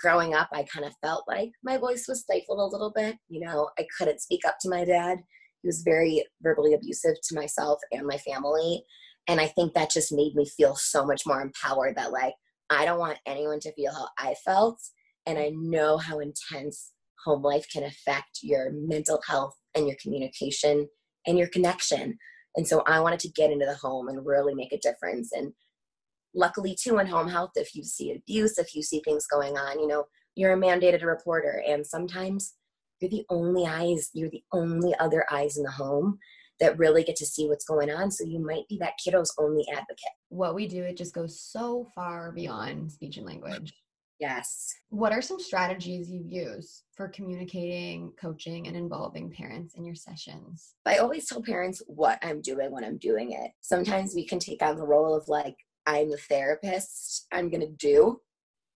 growing 0.00 0.34
up, 0.34 0.48
I 0.52 0.64
kind 0.64 0.86
of 0.86 0.94
felt 1.02 1.24
like 1.28 1.50
my 1.62 1.76
voice 1.76 2.06
was 2.08 2.20
stifled 2.20 2.58
a 2.58 2.72
little 2.72 2.92
bit. 2.94 3.16
You 3.28 3.40
know, 3.40 3.70
I 3.78 3.86
couldn't 3.96 4.20
speak 4.20 4.40
up 4.46 4.56
to 4.60 4.70
my 4.70 4.84
dad. 4.84 5.18
He 5.62 5.68
was 5.68 5.82
very 5.82 6.24
verbally 6.42 6.74
abusive 6.74 7.16
to 7.28 7.34
myself 7.34 7.78
and 7.92 8.06
my 8.06 8.16
family. 8.18 8.82
And 9.28 9.40
I 9.40 9.46
think 9.46 9.74
that 9.74 9.90
just 9.90 10.12
made 10.12 10.34
me 10.34 10.46
feel 10.46 10.74
so 10.74 11.04
much 11.04 11.22
more 11.26 11.42
empowered 11.42 11.96
that, 11.96 12.12
like, 12.12 12.34
I 12.70 12.84
don't 12.84 12.98
want 12.98 13.18
anyone 13.26 13.60
to 13.60 13.72
feel 13.74 13.92
how 13.92 14.08
I 14.18 14.34
felt. 14.44 14.80
And 15.26 15.38
I 15.38 15.52
know 15.54 15.98
how 15.98 16.20
intense 16.20 16.92
home 17.24 17.42
life 17.42 17.66
can 17.70 17.84
affect 17.84 18.38
your 18.42 18.70
mental 18.72 19.20
health 19.26 19.54
and 19.74 19.86
your 19.86 19.96
communication 20.02 20.88
and 21.26 21.38
your 21.38 21.48
connection. 21.48 22.16
And 22.56 22.66
so 22.66 22.82
I 22.86 23.00
wanted 23.00 23.20
to 23.20 23.28
get 23.28 23.50
into 23.50 23.66
the 23.66 23.74
home 23.74 24.08
and 24.08 24.24
really 24.26 24.54
make 24.54 24.72
a 24.72 24.78
difference 24.78 25.30
and 25.32 25.52
luckily 26.34 26.76
too 26.80 26.98
in 26.98 27.06
home 27.06 27.28
health 27.28 27.50
if 27.56 27.74
you 27.74 27.82
see 27.82 28.12
abuse 28.12 28.58
if 28.58 28.74
you 28.74 28.82
see 28.82 29.00
things 29.04 29.26
going 29.26 29.56
on 29.56 29.78
you 29.78 29.86
know 29.86 30.04
you're 30.34 30.52
a 30.52 30.56
mandated 30.56 31.04
reporter 31.04 31.62
and 31.66 31.86
sometimes 31.86 32.54
you're 33.00 33.10
the 33.10 33.24
only 33.30 33.66
eyes 33.66 34.10
you're 34.12 34.30
the 34.30 34.44
only 34.52 34.94
other 34.98 35.24
eyes 35.30 35.56
in 35.56 35.62
the 35.62 35.70
home 35.70 36.18
that 36.60 36.78
really 36.78 37.02
get 37.02 37.16
to 37.16 37.26
see 37.26 37.48
what's 37.48 37.64
going 37.64 37.90
on 37.90 38.10
so 38.10 38.24
you 38.24 38.38
might 38.38 38.68
be 38.68 38.78
that 38.78 38.94
kiddo's 39.02 39.32
only 39.38 39.64
advocate 39.70 39.98
what 40.28 40.54
we 40.54 40.68
do 40.68 40.84
it 40.84 40.96
just 40.96 41.14
goes 41.14 41.40
so 41.40 41.88
far 41.94 42.32
beyond 42.32 42.92
speech 42.92 43.16
and 43.16 43.26
language 43.26 43.72
Yes. 44.20 44.74
What 44.90 45.12
are 45.12 45.22
some 45.22 45.40
strategies 45.40 46.10
you 46.10 46.22
use 46.28 46.82
for 46.94 47.08
communicating, 47.08 48.12
coaching, 48.20 48.68
and 48.68 48.76
involving 48.76 49.30
parents 49.30 49.74
in 49.76 49.84
your 49.84 49.94
sessions? 49.94 50.74
I 50.84 50.98
always 50.98 51.26
tell 51.26 51.42
parents 51.42 51.82
what 51.86 52.18
I'm 52.22 52.42
doing 52.42 52.70
when 52.70 52.84
I'm 52.84 52.98
doing 52.98 53.32
it. 53.32 53.50
Sometimes 53.62 54.14
we 54.14 54.26
can 54.26 54.38
take 54.38 54.62
on 54.62 54.76
the 54.76 54.86
role 54.86 55.14
of 55.14 55.26
like, 55.26 55.56
I'm 55.86 56.10
the 56.10 56.16
therapist, 56.16 57.26
I'm 57.32 57.50
going 57.50 57.62
to 57.62 57.72
do, 57.76 58.20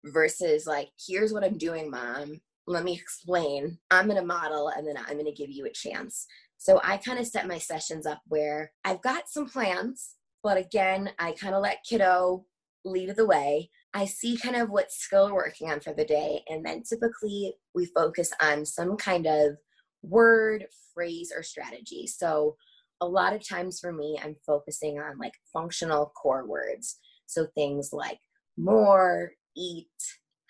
versus 0.05 0.65
like, 0.65 0.89
here's 1.07 1.33
what 1.33 1.43
I'm 1.43 1.57
doing, 1.57 1.89
mom. 1.89 2.41
Let 2.67 2.83
me 2.83 2.93
explain. 2.93 3.77
I'm 3.89 4.05
going 4.05 4.19
to 4.19 4.25
model 4.25 4.69
and 4.69 4.87
then 4.87 4.97
I'm 4.97 5.13
going 5.13 5.25
to 5.25 5.31
give 5.31 5.49
you 5.49 5.65
a 5.65 5.71
chance. 5.71 6.25
So 6.57 6.79
I 6.83 6.97
kind 6.97 7.19
of 7.19 7.25
set 7.25 7.47
my 7.47 7.57
sessions 7.57 8.05
up 8.05 8.21
where 8.27 8.71
I've 8.85 9.01
got 9.01 9.29
some 9.29 9.49
plans, 9.49 10.15
but 10.43 10.57
again, 10.57 11.09
I 11.17 11.31
kind 11.33 11.55
of 11.55 11.63
let 11.63 11.83
kiddo 11.87 12.45
lead 12.85 13.15
the 13.15 13.25
way. 13.25 13.71
I 13.93 14.05
see 14.05 14.37
kind 14.37 14.55
of 14.55 14.69
what 14.69 14.91
skill 14.91 15.25
we're 15.27 15.35
working 15.35 15.69
on 15.69 15.79
for 15.81 15.93
the 15.93 16.05
day, 16.05 16.43
and 16.47 16.65
then 16.65 16.83
typically 16.83 17.55
we 17.75 17.85
focus 17.87 18.31
on 18.41 18.65
some 18.65 18.95
kind 18.95 19.25
of 19.25 19.57
word, 20.01 20.65
phrase, 20.93 21.33
or 21.35 21.43
strategy. 21.43 22.07
So 22.07 22.55
a 23.01 23.07
lot 23.07 23.33
of 23.33 23.47
times 23.47 23.79
for 23.79 23.91
me, 23.91 24.19
I'm 24.23 24.35
focusing 24.45 24.99
on 24.99 25.17
like 25.17 25.33
functional 25.51 26.13
core 26.21 26.47
words. 26.47 26.99
So 27.25 27.47
things 27.55 27.89
like 27.91 28.19
more, 28.57 29.31
eat, 29.57 29.87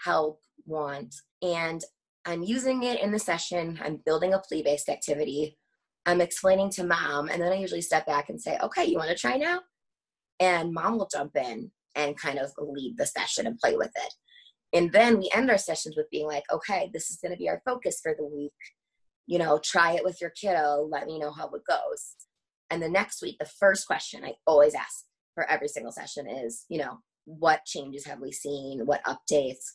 help, 0.04 0.42
want. 0.66 1.16
And 1.42 1.82
I'm 2.26 2.44
using 2.44 2.84
it 2.84 3.02
in 3.02 3.12
the 3.12 3.20
session. 3.20 3.80
I'm 3.82 4.02
building 4.06 4.34
a 4.34 4.40
play 4.40 4.62
based 4.62 4.90
activity. 4.90 5.58
I'm 6.06 6.22
explaining 6.22 6.72
to 6.72 6.84
mom, 6.84 7.30
and 7.30 7.40
then 7.42 7.52
I 7.52 7.58
usually 7.58 7.82
step 7.82 8.08
back 8.08 8.30
and 8.30 8.42
say, 8.42 8.58
okay, 8.64 8.86
you 8.86 8.98
want 8.98 9.10
to 9.10 9.16
try 9.16 9.38
now? 9.38 9.60
And 10.40 10.74
mom 10.74 10.98
will 10.98 11.10
jump 11.12 11.36
in 11.36 11.72
and 11.96 12.18
kind 12.18 12.40
of 12.40 12.52
lead 12.58 12.96
the 12.98 13.06
session 13.06 13.46
and 13.46 13.60
play 13.60 13.76
with 13.78 13.92
it. 13.96 14.14
And 14.74 14.92
then 14.92 15.20
we 15.20 15.30
end 15.34 15.52
our 15.52 15.60
sessions 15.60 15.96
with 15.96 16.10
being 16.10 16.26
like, 16.26 16.44
okay, 16.52 16.90
this 16.92 17.12
is 17.12 17.20
going 17.22 17.34
to 17.34 17.38
be 17.38 17.50
our 17.50 17.62
focus 17.66 18.00
for 18.02 18.16
the 18.18 18.26
week. 18.26 18.52
You 19.28 19.38
know, 19.38 19.60
try 19.64 19.94
it 19.94 20.04
with 20.04 20.20
your 20.20 20.32
kiddo. 20.32 20.88
Let 20.90 21.06
me 21.06 21.20
know 21.20 21.32
how 21.32 21.48
it 21.50 21.62
goes. 21.70 22.16
And 22.72 22.82
the 22.82 22.90
next 22.90 23.22
week, 23.22 23.36
the 23.38 23.46
first 23.46 23.86
question 23.86 24.24
I 24.24 24.34
always 24.48 24.74
ask 24.74 25.04
for 25.36 25.50
every 25.52 25.68
single 25.68 25.92
session 25.92 26.28
is, 26.28 26.66
you 26.70 26.80
know, 26.80 27.00
what 27.26 27.66
changes 27.66 28.06
have 28.06 28.22
we 28.22 28.32
seen? 28.32 28.86
What 28.86 29.04
updates? 29.04 29.66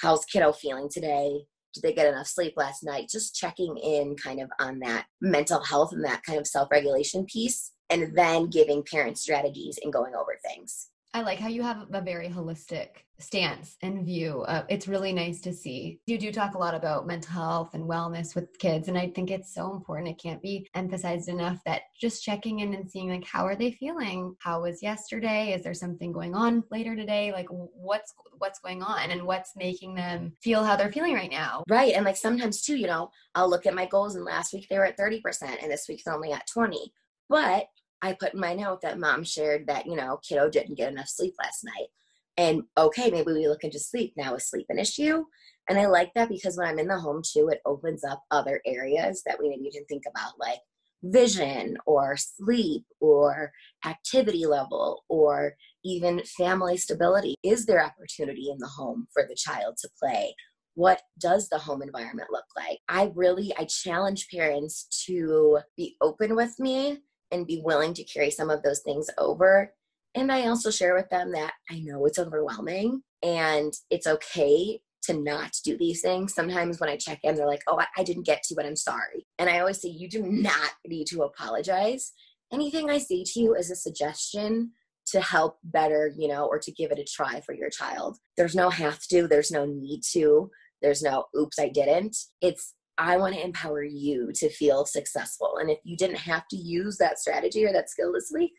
How's 0.00 0.26
kiddo 0.26 0.52
feeling 0.52 0.88
today? 0.92 1.40
Did 1.74 1.82
they 1.82 1.94
get 1.94 2.06
enough 2.06 2.26
sleep 2.26 2.52
last 2.56 2.84
night? 2.84 3.08
Just 3.10 3.34
checking 3.34 3.78
in 3.78 4.16
kind 4.16 4.40
of 4.40 4.50
on 4.60 4.78
that 4.80 5.06
mental 5.22 5.64
health 5.64 5.92
and 5.92 6.04
that 6.04 6.22
kind 6.24 6.38
of 6.38 6.46
self 6.46 6.68
regulation 6.70 7.24
piece, 7.24 7.72
and 7.88 8.14
then 8.14 8.50
giving 8.50 8.84
parents 8.84 9.22
strategies 9.22 9.78
and 9.82 9.92
going 9.92 10.14
over 10.14 10.38
things. 10.46 10.88
I 11.14 11.20
like 11.20 11.38
how 11.38 11.48
you 11.48 11.62
have 11.62 11.86
a 11.92 12.00
very 12.00 12.28
holistic 12.28 12.88
stance 13.18 13.76
and 13.82 14.04
view. 14.04 14.44
It's 14.70 14.88
really 14.88 15.12
nice 15.12 15.42
to 15.42 15.52
see. 15.52 16.00
You 16.06 16.16
do 16.16 16.32
talk 16.32 16.54
a 16.54 16.58
lot 16.58 16.74
about 16.74 17.06
mental 17.06 17.32
health 17.32 17.74
and 17.74 17.84
wellness 17.84 18.34
with 18.34 18.58
kids, 18.58 18.88
and 18.88 18.96
I 18.96 19.08
think 19.08 19.30
it's 19.30 19.54
so 19.54 19.74
important. 19.74 20.08
It 20.08 20.18
can't 20.18 20.40
be 20.40 20.66
emphasized 20.74 21.28
enough 21.28 21.58
that 21.66 21.82
just 22.00 22.24
checking 22.24 22.60
in 22.60 22.72
and 22.72 22.90
seeing 22.90 23.10
like 23.10 23.26
how 23.26 23.46
are 23.46 23.54
they 23.54 23.72
feeling? 23.72 24.34
How 24.40 24.62
was 24.62 24.82
yesterday? 24.82 25.52
Is 25.52 25.62
there 25.62 25.74
something 25.74 26.12
going 26.12 26.34
on 26.34 26.64
later 26.70 26.96
today? 26.96 27.30
Like 27.30 27.48
what's 27.50 28.14
what's 28.38 28.58
going 28.60 28.82
on 28.82 29.10
and 29.10 29.24
what's 29.24 29.54
making 29.54 29.94
them 29.94 30.32
feel 30.42 30.64
how 30.64 30.76
they're 30.76 30.90
feeling 30.90 31.14
right 31.14 31.30
now? 31.30 31.62
Right, 31.68 31.92
and 31.92 32.06
like 32.06 32.16
sometimes 32.16 32.62
too, 32.62 32.76
you 32.76 32.86
know, 32.86 33.10
I'll 33.34 33.50
look 33.50 33.66
at 33.66 33.74
my 33.74 33.86
goals, 33.86 34.14
and 34.14 34.24
last 34.24 34.54
week 34.54 34.66
they 34.70 34.78
were 34.78 34.86
at 34.86 34.96
thirty 34.96 35.20
percent, 35.20 35.60
and 35.62 35.70
this 35.70 35.86
week 35.88 36.02
they're 36.04 36.14
only 36.14 36.32
at 36.32 36.46
twenty. 36.46 36.94
But 37.28 37.66
I 38.02 38.14
put 38.14 38.34
in 38.34 38.40
my 38.40 38.54
note 38.54 38.80
that 38.82 38.98
mom 38.98 39.24
shared 39.24 39.68
that, 39.68 39.86
you 39.86 39.94
know, 39.94 40.18
kiddo 40.28 40.50
didn't 40.50 40.76
get 40.76 40.90
enough 40.90 41.08
sleep 41.08 41.34
last 41.38 41.64
night. 41.64 41.88
And 42.36 42.64
okay, 42.76 43.10
maybe 43.10 43.32
we 43.32 43.48
look 43.48 43.62
into 43.62 43.78
sleep. 43.78 44.14
Now 44.16 44.34
is 44.34 44.48
sleep 44.48 44.66
an 44.68 44.78
issue? 44.78 45.24
And 45.68 45.78
I 45.78 45.86
like 45.86 46.10
that 46.14 46.28
because 46.28 46.56
when 46.56 46.66
I'm 46.66 46.78
in 46.78 46.88
the 46.88 46.98
home 46.98 47.22
too, 47.24 47.48
it 47.48 47.60
opens 47.64 48.04
up 48.04 48.22
other 48.30 48.60
areas 48.66 49.22
that 49.26 49.38
we 49.40 49.48
maybe 49.48 49.70
can 49.70 49.84
think 49.84 50.02
about, 50.10 50.32
like 50.40 50.58
vision 51.04 51.76
or 51.86 52.16
sleep 52.16 52.84
or 53.00 53.52
activity 53.84 54.46
level 54.46 55.04
or 55.08 55.54
even 55.84 56.22
family 56.36 56.76
stability. 56.76 57.34
Is 57.42 57.66
there 57.66 57.84
opportunity 57.84 58.50
in 58.50 58.58
the 58.58 58.68
home 58.68 59.06
for 59.12 59.24
the 59.28 59.36
child 59.36 59.76
to 59.78 59.88
play? 60.00 60.34
What 60.74 61.02
does 61.20 61.48
the 61.48 61.58
home 61.58 61.82
environment 61.82 62.30
look 62.32 62.46
like? 62.56 62.78
I 62.88 63.12
really 63.14 63.52
I 63.58 63.66
challenge 63.66 64.28
parents 64.34 65.04
to 65.06 65.58
be 65.76 65.96
open 66.00 66.34
with 66.34 66.58
me 66.58 67.00
and 67.32 67.46
be 67.46 67.62
willing 67.64 67.94
to 67.94 68.04
carry 68.04 68.30
some 68.30 68.50
of 68.50 68.62
those 68.62 68.80
things 68.80 69.08
over. 69.18 69.72
And 70.14 70.30
I 70.30 70.46
also 70.46 70.70
share 70.70 70.94
with 70.94 71.08
them 71.10 71.32
that 71.32 71.54
I 71.70 71.80
know 71.80 72.04
it's 72.06 72.18
overwhelming 72.18 73.02
and 73.22 73.72
it's 73.90 74.06
okay 74.06 74.80
to 75.04 75.14
not 75.14 75.52
do 75.64 75.76
these 75.76 76.00
things. 76.00 76.34
Sometimes 76.34 76.78
when 76.78 76.90
I 76.90 76.96
check 76.96 77.20
in, 77.24 77.34
they're 77.34 77.46
like, 77.46 77.62
oh, 77.66 77.80
I, 77.96 78.04
didn't 78.04 78.26
get 78.26 78.42
to, 78.44 78.54
but 78.54 78.66
I'm 78.66 78.76
sorry. 78.76 79.26
And 79.38 79.50
I 79.50 79.58
always 79.58 79.80
say, 79.80 79.88
you 79.88 80.08
do 80.08 80.22
not 80.22 80.70
need 80.86 81.06
to 81.08 81.22
apologize. 81.22 82.12
Anything 82.52 82.90
I 82.90 82.98
say 82.98 83.24
to 83.24 83.40
you 83.40 83.54
is 83.54 83.70
a 83.70 83.76
suggestion 83.76 84.72
to 85.06 85.20
help 85.20 85.58
better, 85.64 86.12
you 86.16 86.28
know, 86.28 86.44
or 86.46 86.58
to 86.60 86.70
give 86.70 86.92
it 86.92 86.98
a 86.98 87.04
try 87.04 87.40
for 87.40 87.54
your 87.54 87.70
child. 87.70 88.18
There's 88.36 88.54
no 88.54 88.70
have 88.70 89.00
to, 89.08 89.26
there's 89.26 89.50
no 89.50 89.64
need 89.64 90.02
to, 90.12 90.50
there's 90.80 91.02
no 91.02 91.24
oops, 91.36 91.58
I 91.58 91.68
didn't. 91.68 92.16
It's 92.40 92.74
I 92.98 93.16
want 93.16 93.34
to 93.34 93.44
empower 93.44 93.82
you 93.82 94.32
to 94.34 94.50
feel 94.50 94.84
successful. 94.84 95.56
And 95.58 95.70
if 95.70 95.78
you 95.84 95.96
didn't 95.96 96.18
have 96.18 96.46
to 96.48 96.56
use 96.56 96.98
that 96.98 97.18
strategy 97.18 97.64
or 97.64 97.72
that 97.72 97.90
skill 97.90 98.12
this 98.12 98.30
week, 98.32 98.52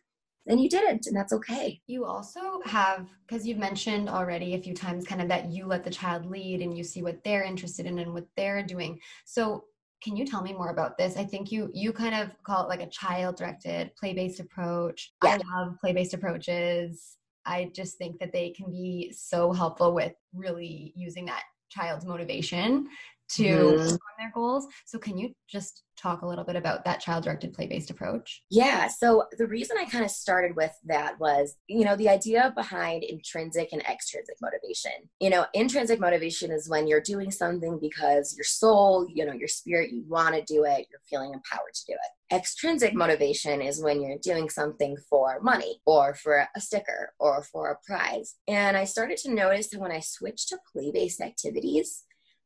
then 0.45 0.59
you 0.59 0.69
didn't, 0.69 1.07
and 1.07 1.15
that's 1.15 1.31
okay. 1.31 1.81
You 1.87 2.05
also 2.05 2.59
have, 2.65 3.07
because 3.25 3.47
you've 3.47 3.59
mentioned 3.59 4.09
already 4.09 4.55
a 4.55 4.61
few 4.61 4.73
times, 4.73 5.05
kind 5.05 5.21
of 5.21 5.29
that 5.29 5.49
you 5.49 5.65
let 5.65 5.83
the 5.83 5.89
child 5.89 6.25
lead 6.25 6.61
and 6.61 6.77
you 6.77 6.83
see 6.83 7.01
what 7.01 7.23
they're 7.23 7.43
interested 7.43 7.85
in 7.85 7.99
and 7.99 8.13
what 8.13 8.25
they're 8.35 8.63
doing. 8.63 8.99
So, 9.25 9.65
can 10.03 10.17
you 10.17 10.25
tell 10.25 10.41
me 10.41 10.51
more 10.51 10.71
about 10.71 10.97
this? 10.97 11.15
I 11.15 11.23
think 11.23 11.49
you 11.49 11.69
you 11.73 11.93
kind 11.93 12.13
of 12.13 12.35
call 12.43 12.65
it 12.65 12.67
like 12.67 12.81
a 12.81 12.89
child 12.89 13.37
directed, 13.37 13.95
play 13.95 14.13
based 14.13 14.41
approach. 14.41 15.13
Yeah. 15.23 15.37
I 15.41 15.59
love 15.59 15.75
play 15.79 15.93
based 15.93 16.13
approaches. 16.13 17.15
I 17.45 17.71
just 17.73 17.97
think 17.97 18.19
that 18.19 18.33
they 18.33 18.49
can 18.49 18.69
be 18.69 19.13
so 19.15 19.53
helpful 19.53 19.93
with 19.93 20.11
really 20.33 20.91
using 20.97 21.25
that 21.27 21.43
child's 21.69 22.05
motivation 22.05 22.87
to 23.29 23.43
mm-hmm. 23.43 23.87
on 23.87 23.97
their 24.19 24.31
goals. 24.33 24.67
So 24.85 24.99
can 24.99 25.17
you 25.17 25.33
just 25.49 25.83
talk 25.97 26.21
a 26.21 26.27
little 26.27 26.43
bit 26.43 26.55
about 26.55 26.83
that 26.85 26.99
child 26.99 27.23
directed 27.23 27.53
play 27.53 27.67
based 27.67 27.89
approach? 27.89 28.43
Yeah. 28.49 28.87
So 28.87 29.25
the 29.37 29.47
reason 29.47 29.77
I 29.79 29.85
kind 29.85 30.03
of 30.03 30.11
started 30.11 30.55
with 30.55 30.73
that 30.85 31.19
was, 31.19 31.55
you 31.67 31.85
know, 31.85 31.95
the 31.95 32.09
idea 32.09 32.51
behind 32.55 33.03
intrinsic 33.03 33.69
and 33.71 33.81
extrinsic 33.83 34.35
motivation. 34.41 34.91
You 35.19 35.29
know, 35.29 35.45
intrinsic 35.53 35.99
motivation 35.99 36.51
is 36.51 36.69
when 36.69 36.87
you're 36.87 37.01
doing 37.01 37.31
something 37.31 37.79
because 37.79 38.35
your 38.35 38.43
soul, 38.43 39.07
you 39.09 39.25
know, 39.25 39.33
your 39.33 39.47
spirit, 39.47 39.91
you 39.91 40.03
want 40.07 40.35
to 40.35 40.41
do 40.41 40.63
it, 40.65 40.87
you're 40.89 41.01
feeling 41.09 41.33
empowered 41.33 41.73
to 41.73 41.85
do 41.87 41.93
it. 41.93 42.35
Extrinsic 42.35 42.95
motivation 42.95 43.61
is 43.61 43.81
when 43.81 44.01
you're 44.01 44.17
doing 44.17 44.49
something 44.49 44.97
for 45.09 45.39
money 45.41 45.81
or 45.85 46.15
for 46.15 46.47
a 46.55 46.61
sticker 46.61 47.13
or 47.19 47.43
for 47.43 47.69
a 47.69 47.77
prize. 47.85 48.35
And 48.47 48.75
I 48.75 48.85
started 48.85 49.17
to 49.19 49.33
notice 49.33 49.69
that 49.69 49.79
when 49.79 49.91
I 49.91 49.99
switched 49.99 50.49
to 50.49 50.57
play 50.71 50.91
based 50.91 51.21
activities, 51.21 52.03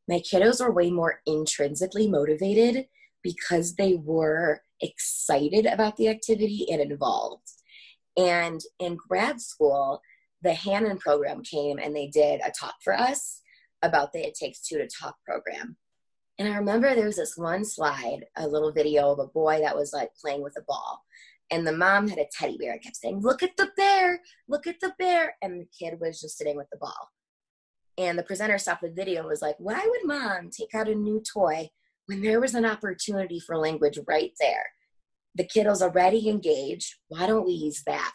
my 0.07 0.19
kiddos 0.19 0.61
are 0.61 0.71
way 0.71 0.89
more 0.89 1.21
intrinsically 1.25 2.07
motivated 2.07 2.87
because 3.23 3.75
they 3.75 3.95
were 3.95 4.61
excited 4.81 5.65
about 5.65 5.97
the 5.97 6.07
activity 6.07 6.67
and 6.71 6.81
involved. 6.81 7.47
And 8.15 8.61
in 8.79 8.95
grad 8.95 9.41
school, 9.41 10.01
the 10.41 10.51
Hanen 10.51 10.99
program 10.99 11.43
came 11.43 11.77
and 11.77 11.95
they 11.95 12.07
did 12.07 12.41
a 12.41 12.51
talk 12.51 12.75
for 12.83 12.93
us 12.93 13.41
about 13.81 14.13
the 14.13 14.19
It 14.19 14.35
Takes 14.35 14.61
Two 14.61 14.77
to 14.77 14.87
Talk 14.87 15.15
program. 15.25 15.77
And 16.39 16.47
I 16.47 16.57
remember 16.57 16.93
there 16.93 17.05
was 17.05 17.17
this 17.17 17.35
one 17.35 17.65
slide, 17.65 18.25
a 18.35 18.47
little 18.47 18.71
video 18.71 19.11
of 19.11 19.19
a 19.19 19.27
boy 19.27 19.59
that 19.61 19.75
was 19.75 19.91
like 19.93 20.09
playing 20.21 20.43
with 20.43 20.55
a 20.57 20.63
ball. 20.67 21.03
And 21.49 21.65
the 21.65 21.75
mom 21.75 22.07
had 22.07 22.19
a 22.19 22.27
teddy 22.31 22.57
bear 22.57 22.73
and 22.73 22.81
kept 22.81 22.97
saying, 22.97 23.21
Look 23.21 23.41
at 23.41 23.57
the 23.57 23.69
bear, 23.77 24.21
look 24.47 24.67
at 24.67 24.79
the 24.79 24.93
bear. 24.99 25.35
And 25.41 25.61
the 25.61 25.67
kid 25.77 25.99
was 25.99 26.21
just 26.21 26.37
sitting 26.37 26.57
with 26.57 26.67
the 26.71 26.77
ball. 26.77 27.09
And 27.97 28.17
the 28.17 28.23
presenter 28.23 28.57
stopped 28.57 28.83
the 28.83 28.91
video 28.91 29.19
and 29.19 29.27
was 29.27 29.41
like, 29.41 29.55
Why 29.57 29.85
would 29.85 30.05
mom 30.05 30.49
take 30.51 30.73
out 30.75 30.89
a 30.89 30.95
new 30.95 31.21
toy 31.21 31.69
when 32.05 32.21
there 32.21 32.39
was 32.39 32.53
an 32.53 32.65
opportunity 32.65 33.39
for 33.39 33.57
language 33.57 33.99
right 34.07 34.31
there? 34.39 34.67
The 35.35 35.45
kiddo's 35.45 35.81
already 35.81 36.29
engaged. 36.29 36.95
Why 37.09 37.27
don't 37.27 37.45
we 37.45 37.53
use 37.53 37.83
that? 37.85 38.13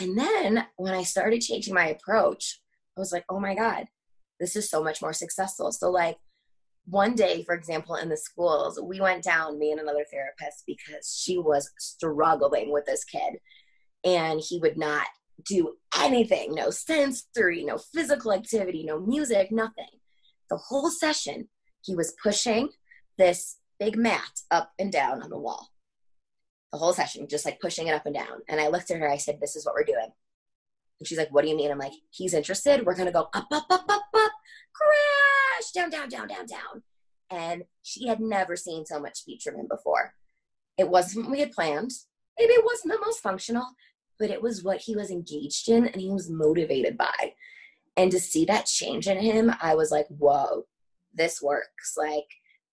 And 0.00 0.16
then 0.16 0.66
when 0.76 0.94
I 0.94 1.02
started 1.02 1.40
changing 1.40 1.74
my 1.74 1.88
approach, 1.88 2.60
I 2.96 3.00
was 3.00 3.12
like, 3.12 3.24
oh 3.28 3.40
my 3.40 3.54
God, 3.54 3.86
this 4.38 4.56
is 4.56 4.70
so 4.70 4.82
much 4.82 5.02
more 5.02 5.12
successful. 5.12 5.72
So, 5.72 5.90
like, 5.90 6.16
one 6.86 7.14
day, 7.14 7.42
for 7.44 7.54
example, 7.54 7.96
in 7.96 8.08
the 8.08 8.16
schools, 8.16 8.80
we 8.82 9.00
went 9.00 9.22
down, 9.22 9.58
me 9.58 9.72
and 9.72 9.80
another 9.80 10.06
therapist, 10.10 10.64
because 10.66 11.18
she 11.20 11.36
was 11.36 11.70
struggling 11.78 12.72
with 12.72 12.86
this 12.86 13.04
kid. 13.04 13.38
And 14.04 14.40
he 14.40 14.58
would 14.58 14.78
not 14.78 15.06
do 15.44 15.76
anything 15.98 16.54
no 16.54 16.70
sensory, 16.70 17.64
no 17.64 17.78
physical 17.78 18.32
activity, 18.32 18.84
no 18.84 19.00
music, 19.00 19.50
nothing. 19.50 19.86
The 20.50 20.56
whole 20.56 20.90
session, 20.90 21.48
he 21.82 21.94
was 21.94 22.14
pushing 22.22 22.70
this 23.16 23.58
big 23.78 23.96
mat 23.96 24.40
up 24.50 24.72
and 24.78 24.90
down 24.90 25.22
on 25.22 25.30
the 25.30 25.38
wall. 25.38 25.68
The 26.72 26.78
whole 26.78 26.92
session, 26.92 27.28
just 27.28 27.46
like 27.46 27.60
pushing 27.60 27.86
it 27.86 27.94
up 27.94 28.06
and 28.06 28.14
down. 28.14 28.40
And 28.48 28.60
I 28.60 28.68
looked 28.68 28.90
at 28.90 28.98
her, 28.98 29.10
I 29.10 29.16
said, 29.16 29.38
This 29.40 29.56
is 29.56 29.64
what 29.64 29.74
we're 29.74 29.84
doing. 29.84 30.10
And 31.00 31.06
she's 31.06 31.18
like, 31.18 31.32
What 31.32 31.42
do 31.42 31.50
you 31.50 31.56
mean? 31.56 31.70
I'm 31.70 31.78
like, 31.78 31.92
He's 32.10 32.34
interested. 32.34 32.84
We're 32.84 32.94
going 32.94 33.06
to 33.06 33.12
go 33.12 33.28
up, 33.32 33.46
up, 33.50 33.66
up, 33.70 33.84
up, 33.88 34.04
up. 34.14 34.32
push 35.58 35.70
down, 35.72 35.90
down, 35.90 36.08
down, 36.08 36.28
down, 36.28 36.46
down. 36.46 36.82
And 37.30 37.64
she 37.82 38.06
had 38.06 38.20
never 38.20 38.56
seen 38.56 38.86
so 38.86 39.00
much 39.00 39.18
speech 39.18 39.42
from 39.44 39.56
him 39.56 39.66
before. 39.68 40.14
It 40.78 40.88
wasn't 40.88 41.26
what 41.26 41.32
we 41.32 41.40
had 41.40 41.52
planned. 41.52 41.90
Maybe 42.38 42.52
it 42.52 42.64
wasn't 42.64 42.92
the 42.92 43.04
most 43.04 43.20
functional, 43.20 43.66
but 44.18 44.30
it 44.30 44.42
was 44.42 44.64
what 44.64 44.80
he 44.80 44.96
was 44.96 45.10
engaged 45.10 45.68
in 45.68 45.86
and 45.86 46.00
he 46.00 46.10
was 46.10 46.30
motivated 46.30 46.96
by. 46.96 47.34
And 47.96 48.10
to 48.12 48.20
see 48.20 48.44
that 48.44 48.66
change 48.66 49.08
in 49.08 49.18
him, 49.18 49.52
I 49.60 49.74
was 49.74 49.90
like, 49.90 50.06
whoa, 50.08 50.64
this 51.12 51.42
works. 51.42 51.94
Like, 51.96 52.26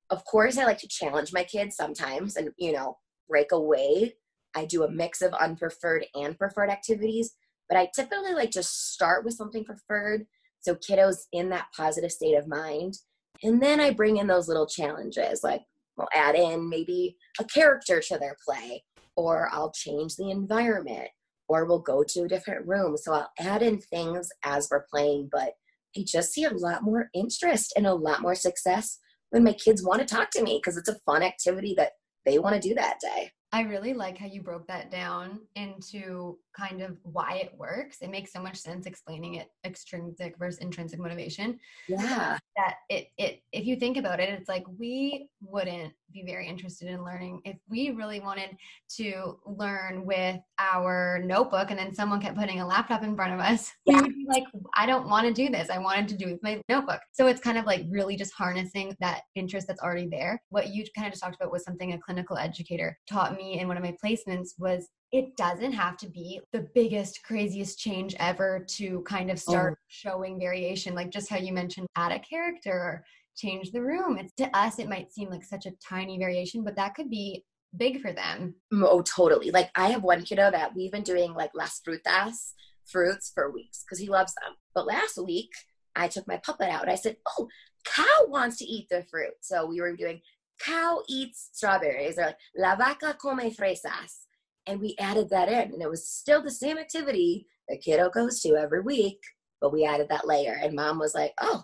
of 0.10 0.24
course, 0.26 0.58
I 0.58 0.66
like 0.66 0.78
to 0.80 0.88
challenge 0.88 1.34
my 1.34 1.44
kids 1.44 1.76
sometimes 1.76 2.36
and, 2.36 2.52
you 2.58 2.72
know, 2.72 2.98
break 3.28 3.52
away. 3.52 4.14
I 4.56 4.66
do 4.66 4.84
a 4.84 4.92
mix 4.92 5.22
of 5.22 5.34
unpreferred 5.34 6.06
and 6.14 6.38
preferred 6.38 6.70
activities, 6.70 7.36
but 7.68 7.78
I 7.78 7.90
typically 7.96 8.34
like 8.34 8.52
to 8.52 8.64
start 8.64 9.26
with 9.26 9.34
something 9.34 9.66
preferred 9.66 10.28
so 10.66 10.76
kiddos 10.76 11.26
in 11.32 11.50
that 11.50 11.68
positive 11.76 12.12
state 12.12 12.36
of 12.36 12.48
mind. 12.48 12.98
And 13.44 13.62
then 13.62 13.80
I 13.80 13.92
bring 13.92 14.18
in 14.18 14.28
those 14.28 14.48
little 14.48 14.66
challenges, 14.66 15.44
like 15.44 15.62
we'll 15.98 16.08
add 16.14 16.36
in 16.36 16.70
maybe 16.70 17.18
a 17.40 17.44
character 17.44 18.02
to 18.02 18.18
their 18.18 18.36
play, 18.44 18.84
or 19.16 19.50
I'll 19.52 19.72
change 19.72 20.16
the 20.16 20.32
environment, 20.32 21.10
or 21.48 21.66
we'll 21.66 21.80
go 21.80 22.04
to 22.04 22.24
a 22.24 22.28
different 22.28 22.68
room. 22.68 22.98
So 22.98 23.14
I'll 23.14 23.32
add 23.40 23.62
in 23.62 23.80
things 23.80 24.30
as 24.44 24.68
we're 24.70 24.86
playing, 24.92 25.30
but 25.32 25.54
I 25.98 26.04
just 26.06 26.34
see 26.34 26.44
a 26.44 26.52
lot 26.52 26.84
more 26.84 27.10
interest 27.14 27.74
and 27.78 27.88
a 27.88 27.94
lot 27.94 28.22
more 28.22 28.36
success 28.36 29.00
when 29.30 29.44
my 29.44 29.54
kids 29.54 29.84
want 29.84 30.00
to 30.02 30.06
talk 30.06 30.30
to 30.32 30.44
me 30.44 30.60
because 30.62 30.78
it's 30.78 30.90
a 30.90 31.00
fun 31.06 31.24
activity 31.24 31.74
that 31.78 31.94
they 32.26 32.40
want 32.40 32.60
to 32.62 32.68
do 32.68 32.76
that 32.76 33.00
day. 33.00 33.32
I 33.52 33.62
really 33.62 33.94
like 33.94 34.18
how 34.18 34.26
you 34.26 34.42
broke 34.42 34.68
that 34.68 34.92
down 34.92 35.40
into 35.56 36.38
kind 36.58 36.82
of 36.82 36.98
why 37.04 37.36
it 37.36 37.54
works. 37.58 38.00
It 38.02 38.10
makes 38.10 38.34
so 38.34 38.42
much 38.42 38.58
sense 38.58 38.86
explaining 38.86 39.36
it 39.36 39.48
extrinsic 39.66 40.38
versus 40.38 40.60
intrinsic 40.60 41.00
motivation. 41.00 41.58
Yeah. 41.88 42.38
That 42.58 42.76
it 42.90 43.08
it 43.18 43.40
if 43.54 43.66
you 43.66 43.78
think 43.78 43.96
about 43.96 44.20
it, 44.20 44.28
it's 44.28 44.50
like 44.50 44.66
we 44.78 45.30
wouldn't 45.42 45.94
be 46.14 46.24
very 46.26 46.48
interested 46.48 46.88
in 46.88 47.04
learning 47.04 47.42
if 47.46 47.58
we 47.70 47.92
really 47.92 48.20
wanted 48.20 48.58
to 48.98 49.40
learn 49.46 50.06
with 50.06 50.40
our 50.60 51.22
notebook 51.24 51.72
and 51.72 51.80
then 51.80 51.94
someone 51.94 52.22
kept 52.22 52.38
putting 52.38 52.60
a 52.60 52.68
laptop 52.68 53.04
in 53.04 53.16
front 53.16 53.34
of 53.34 53.40
us. 53.40 53.72
Yeah. 53.86 53.96
We 53.98 54.02
would 54.02 54.16
be 54.16 54.26
like, 54.28 54.44
I 54.76 54.86
don't 54.86 55.10
want 55.10 55.28
to 55.28 55.34
do 55.34 55.50
this. 55.50 55.70
I 55.70 55.78
wanted 55.78 56.08
to 56.10 56.18
do 56.18 56.32
with 56.32 56.42
my 56.42 56.62
notebook. 56.70 57.02
So 57.12 57.28
it's 57.28 57.42
kind 57.42 57.58
of 57.58 57.66
like 57.66 57.86
really 57.90 58.16
just 58.16 58.34
harnessing 58.34 58.96
that 59.00 59.22
interest 59.36 59.68
that's 59.68 59.82
already 59.82 60.08
there. 60.08 60.42
What 60.50 60.70
you 60.70 60.86
kind 60.96 61.08
of 61.08 61.14
just 61.14 61.24
talked 61.24 61.36
about 61.36 61.52
was 61.52 61.64
something 61.64 61.94
a 61.94 62.00
clinical 62.00 62.38
educator 62.38 62.98
taught 63.10 63.36
me 63.36 63.60
in 63.60 63.68
one 63.68 63.78
of 63.78 63.84
my 63.84 63.96
placements 64.04 64.50
was 64.58 64.88
it 65.12 65.38
doesn't 65.38 65.72
have 65.72 65.98
to 65.98 66.10
be 66.10 66.42
the 66.52 66.68
biggest, 66.76 67.24
craziest 67.24 67.80
change 67.80 68.16
ever 68.20 68.66
to 68.70 69.02
kind 69.04 69.30
of 69.30 69.38
oh. 69.48 69.52
start 69.52 69.74
oh. 69.78 69.84
showing 69.88 70.40
variation, 70.40 70.96
like 70.96 71.10
just 71.10 71.30
how 71.30 71.38
you 71.38 71.54
mentioned 71.54 71.88
add 71.96 72.12
a 72.12 72.20
character 72.20 72.72
or 72.72 73.06
change 73.36 73.72
the 73.72 73.82
room. 73.82 74.18
It's 74.18 74.34
to 74.36 74.56
us, 74.56 74.80
it 74.80 74.90
might 74.90 75.12
seem 75.12 75.30
like 75.30 75.44
such 75.44 75.66
a 75.66 75.74
tiny 75.88 76.18
variation, 76.18 76.64
but 76.64 76.76
that 76.76 76.96
could 76.96 77.10
be 77.10 77.44
big 77.76 78.02
for 78.02 78.14
them. 78.14 78.56
Oh, 78.74 79.02
totally. 79.02 79.52
Like 79.52 79.70
I 79.76 79.90
have 79.90 80.04
one 80.04 80.24
kiddo 80.24 80.52
that 80.52 80.76
we've 80.76 80.92
been 80.92 81.04
doing 81.04 81.34
like 81.34 81.52
las 81.54 81.82
frutas, 81.86 82.54
fruits 82.86 83.32
for 83.34 83.52
weeks 83.52 83.84
because 83.84 84.00
he 84.00 84.10
loves 84.10 84.34
them. 84.36 84.56
But 84.74 84.88
last 84.88 85.18
week 85.24 85.52
I 85.96 86.08
took 86.08 86.28
my 86.28 86.38
puppet 86.38 86.70
out 86.70 86.84
and 86.84 86.92
I 86.92 86.96
said, 86.96 87.18
Oh, 87.38 87.48
cow 87.86 88.26
wants 88.28 88.58
to 88.58 88.66
eat 88.66 88.88
the 88.90 89.04
fruit. 89.10 89.34
So 89.42 89.66
we 89.66 89.82
were 89.82 89.96
doing 89.96 90.22
cow 90.60 91.02
eats 91.10 91.50
strawberries. 91.54 92.16
They're 92.16 92.28
like, 92.28 92.38
la 92.58 92.76
vaca 92.76 93.18
come 93.22 93.40
fresas 93.40 94.26
and 94.68 94.80
we 94.80 94.96
added 95.00 95.30
that 95.30 95.50
in 95.50 95.74
and 95.74 95.82
it 95.82 95.90
was 95.90 96.08
still 96.08 96.42
the 96.42 96.52
same 96.52 96.78
activity 96.78 97.48
that 97.70 97.82
kiddo 97.82 98.10
goes 98.10 98.42
to 98.42 98.56
every 98.56 98.82
week 98.82 99.20
but 99.62 99.74
we 99.74 99.86
added 99.86 100.08
that 100.10 100.28
layer 100.28 100.58
and 100.62 100.76
mom 100.76 101.00
was 101.00 101.14
like 101.14 101.34
oh 101.40 101.64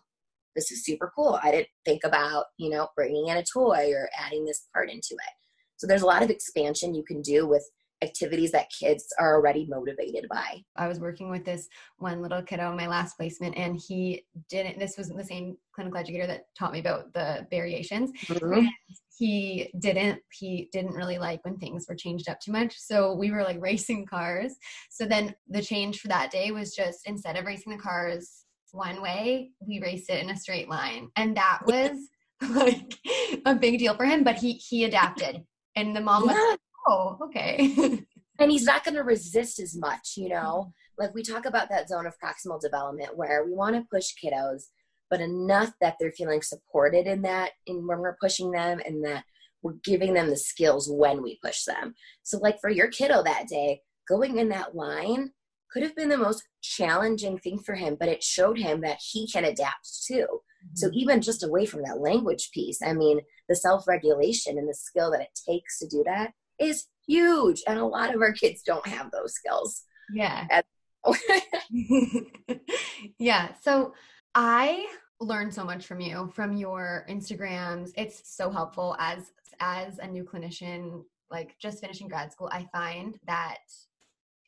this 0.56 0.72
is 0.72 0.86
super 0.86 1.12
cool 1.16 1.40
i 1.44 1.52
didn't 1.52 1.68
think 1.86 2.04
about 2.04 2.46
you 2.58 2.70
know 2.70 2.88
bringing 2.96 3.28
in 3.28 3.38
a 3.38 3.44
toy 3.44 3.92
or 3.94 4.10
adding 4.18 4.46
this 4.46 4.68
part 4.74 4.90
into 4.90 5.14
it 5.14 5.34
so 5.78 5.88
there's 5.88 6.04
a 6.04 6.08
lot 6.08 6.24
of 6.24 6.30
expansion 6.30 6.94
you 6.94 7.04
can 7.04 7.22
do 7.22 7.48
with 7.48 7.68
activities 8.04 8.52
that 8.52 8.72
kids 8.78 9.06
are 9.20 9.36
already 9.36 9.68
motivated 9.70 10.28
by. 10.30 10.62
I 10.76 10.88
was 10.88 11.00
working 11.00 11.30
with 11.30 11.46
this 11.46 11.68
one 11.98 12.22
little 12.22 12.42
kiddo 12.42 12.72
in 12.72 12.78
my 12.78 12.88
last 12.88 13.16
placement, 13.16 13.58
and 13.58 13.80
he 13.88 14.26
didn't. 14.50 14.80
This 14.80 14.98
was 14.98 15.10
the 15.10 15.24
same 15.24 15.58
clinical 15.74 16.00
educator 16.00 16.28
that 16.28 16.46
taught 16.58 16.74
me 16.74 16.80
about 16.80 17.14
the 17.14 17.48
variations. 17.50 18.12
Mm-hmm. 18.28 18.68
He 19.18 19.72
didn't. 19.80 20.20
He 20.32 20.70
didn't 20.72 20.96
really 20.96 21.20
like 21.20 21.44
when 21.46 21.58
things 21.58 21.86
were 21.88 21.96
changed 21.96 22.28
up 22.28 22.40
too 22.40 22.52
much. 22.52 22.76
So 22.78 23.14
we 23.14 23.32
were 23.32 23.44
like 23.44 23.58
racing 23.62 24.06
cars. 24.06 24.56
So 24.90 25.06
then 25.06 25.36
the 25.48 25.62
change 25.62 26.00
for 26.00 26.08
that 26.08 26.32
day 26.32 26.52
was 26.52 26.76
just 26.76 27.02
instead 27.06 27.38
of 27.38 27.46
racing 27.46 27.74
the 27.74 27.82
cars 27.82 28.41
one 28.72 29.02
way, 29.02 29.52
we 29.60 29.82
raced 29.82 30.10
it 30.10 30.24
in 30.24 30.30
a 30.30 30.38
straight 30.38 30.70
line, 30.70 31.10
and 31.16 31.36
that 31.38 31.60
was 31.66 31.98
like 32.50 32.98
a 33.46 33.56
big 33.56 33.80
deal 33.80 33.96
for 33.96 34.06
him. 34.06 34.24
But 34.24 34.36
he 34.36 34.54
he 34.54 34.86
adapted, 34.86 35.44
and 35.76 35.96
the 35.96 36.02
mom 36.02 36.24
was. 36.24 36.36
Yeah 36.36 36.56
oh, 36.88 37.18
okay. 37.22 37.74
and 38.40 38.52
he's 38.52 38.66
not 38.66 38.84
going 38.84 38.96
to 38.96 39.04
resist 39.04 39.60
as 39.60 39.76
much, 39.76 40.14
you 40.18 40.30
know? 40.30 40.68
Mm-hmm. 40.68 40.70
Like 41.04 41.14
we 41.14 41.24
talk 41.24 41.46
about 41.46 41.70
that 41.70 41.90
zone 41.90 42.06
of 42.06 42.14
proximal 42.24 42.62
development 42.62 43.18
where 43.18 43.46
we 43.46 43.54
want 43.54 43.76
to 43.76 43.88
push 43.92 44.12
kiddos, 44.24 44.66
but 45.10 45.22
enough 45.22 45.72
that 45.82 45.96
they're 46.00 46.12
feeling 46.12 46.42
supported 46.42 47.08
in 47.08 47.22
that, 47.24 47.52
in 47.66 47.88
when 47.88 48.00
we're 48.00 48.18
pushing 48.22 48.52
them, 48.52 48.80
and 48.86 49.04
that 49.06 49.24
we're 49.64 49.78
giving 49.84 50.14
them 50.14 50.30
the 50.30 50.38
skills 50.38 50.90
when 50.92 51.22
we 51.24 51.40
push 51.44 51.64
them. 51.64 51.96
So, 52.24 52.38
like 52.38 52.60
for 52.62 52.70
your 52.70 52.88
kiddo 52.88 53.24
that 53.24 53.48
day, 53.48 53.82
going 54.08 54.38
in 54.38 54.50
that 54.50 54.76
line 54.76 55.32
could 55.72 55.84
have 55.84 55.96
been 55.96 56.10
the 56.10 56.18
most 56.18 56.44
challenging 56.62 57.38
thing 57.38 57.60
for 57.60 57.76
him, 57.76 57.96
but 58.00 58.10
it 58.10 58.24
showed 58.24 58.58
him 58.58 58.82
that 58.82 59.00
he 59.12 59.28
can 59.28 59.46
adapt 59.46 60.06
too. 60.06 60.26
Mm-hmm. 60.26 60.76
So, 60.76 60.90
even 60.94 61.22
just 61.22 61.44
away 61.44 61.66
from 61.66 61.84
that 61.84 62.00
language 62.00 62.50
piece, 62.54 62.82
I 62.82 62.94
mean, 62.94 63.22
the 63.48 63.56
self 63.56 63.88
regulation 63.88 64.58
and 64.58 64.68
the 64.68 64.74
skill 64.74 65.12
that 65.12 65.22
it 65.22 65.40
takes 65.48 65.80
to 65.80 65.88
do 65.88 66.04
that 66.06 66.34
is 66.60 66.88
huge. 67.08 67.62
And 67.68 67.80
a 67.80 67.86
lot 67.86 68.14
of 68.14 68.22
our 68.22 68.34
kids 68.34 68.62
don't 68.62 68.86
have 68.88 69.12
those 69.12 69.34
skills. 69.34 69.84
Yeah. 70.14 70.62
yeah. 73.20 73.50
So 73.62 73.94
I 74.36 74.88
learned 75.20 75.54
so 75.54 75.64
much 75.64 75.86
from 75.86 76.00
you, 76.00 76.32
from 76.34 76.58
your 76.58 77.06
Instagrams. 77.10 77.92
It's 77.98 78.36
so 78.36 78.50
helpful 78.50 78.96
as 79.00 79.32
as 79.60 80.00
a 80.00 80.08
new 80.08 80.24
clinician, 80.24 81.04
like 81.30 81.56
just 81.60 81.80
finishing 81.80 82.08
grad 82.08 82.32
school. 82.32 82.50
I 82.52 82.68
find 82.72 83.18
that 83.28 83.60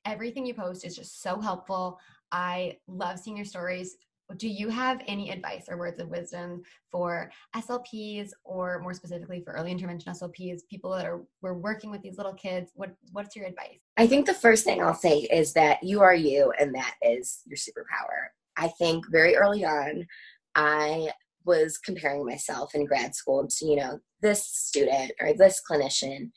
everything 0.06 0.46
you 0.46 0.54
post 0.54 0.86
is 0.86 0.96
just 0.96 1.22
so 1.22 1.39
helpful. 1.39 2.00
I 2.32 2.78
love 2.88 3.20
seeing 3.20 3.38
your 3.38 3.46
stories 3.46 3.98
do 4.38 4.48
you 4.48 4.70
have 4.70 5.02
any 5.08 5.30
advice 5.30 5.66
or 5.70 5.78
words 5.78 6.00
of 6.00 6.10
wisdom 6.10 6.63
for 6.92 7.30
SLPs 7.56 8.32
or 8.44 8.80
more 8.80 8.94
specifically 8.94 9.42
for 9.42 9.54
early 9.54 9.72
intervention 9.72 10.13
SLPs, 10.13 10.62
people 10.70 10.92
that 10.92 11.06
are 11.06 11.22
we're 11.42 11.54
working 11.54 11.92
with 11.92 12.02
these 12.02 12.18
little 12.18 12.34
kids? 12.34 12.72
What 12.76 12.96
what's 13.12 13.36
your 13.36 13.46
advice? 13.46 13.80
I 13.98 14.08
think 14.08 14.26
the 14.26 14.34
first 14.34 14.63
thing 14.63 14.82
I'll 14.82 14.94
say 14.94 15.20
is 15.20 15.54
that 15.54 15.84
you 15.84 16.02
are 16.02 16.16
you 16.16 16.52
and 16.60 16.74
that 16.76 16.96
is 17.02 17.42
your 17.46 17.58
superpower. 17.58 18.30
I 18.58 18.70
think 18.70 19.06
very 19.12 19.36
early 19.36 19.66
on 19.66 20.08
I 20.56 21.10
was 21.46 21.78
comparing 21.78 22.26
myself 22.26 22.74
in 22.74 22.86
grad 22.86 23.16
school 23.16 23.48
to, 23.48 23.66
you 23.66 23.76
know, 23.76 24.00
this 24.22 24.48
student 24.48 25.12
or 25.20 25.34
this 25.34 25.62
clinician. 25.70 26.32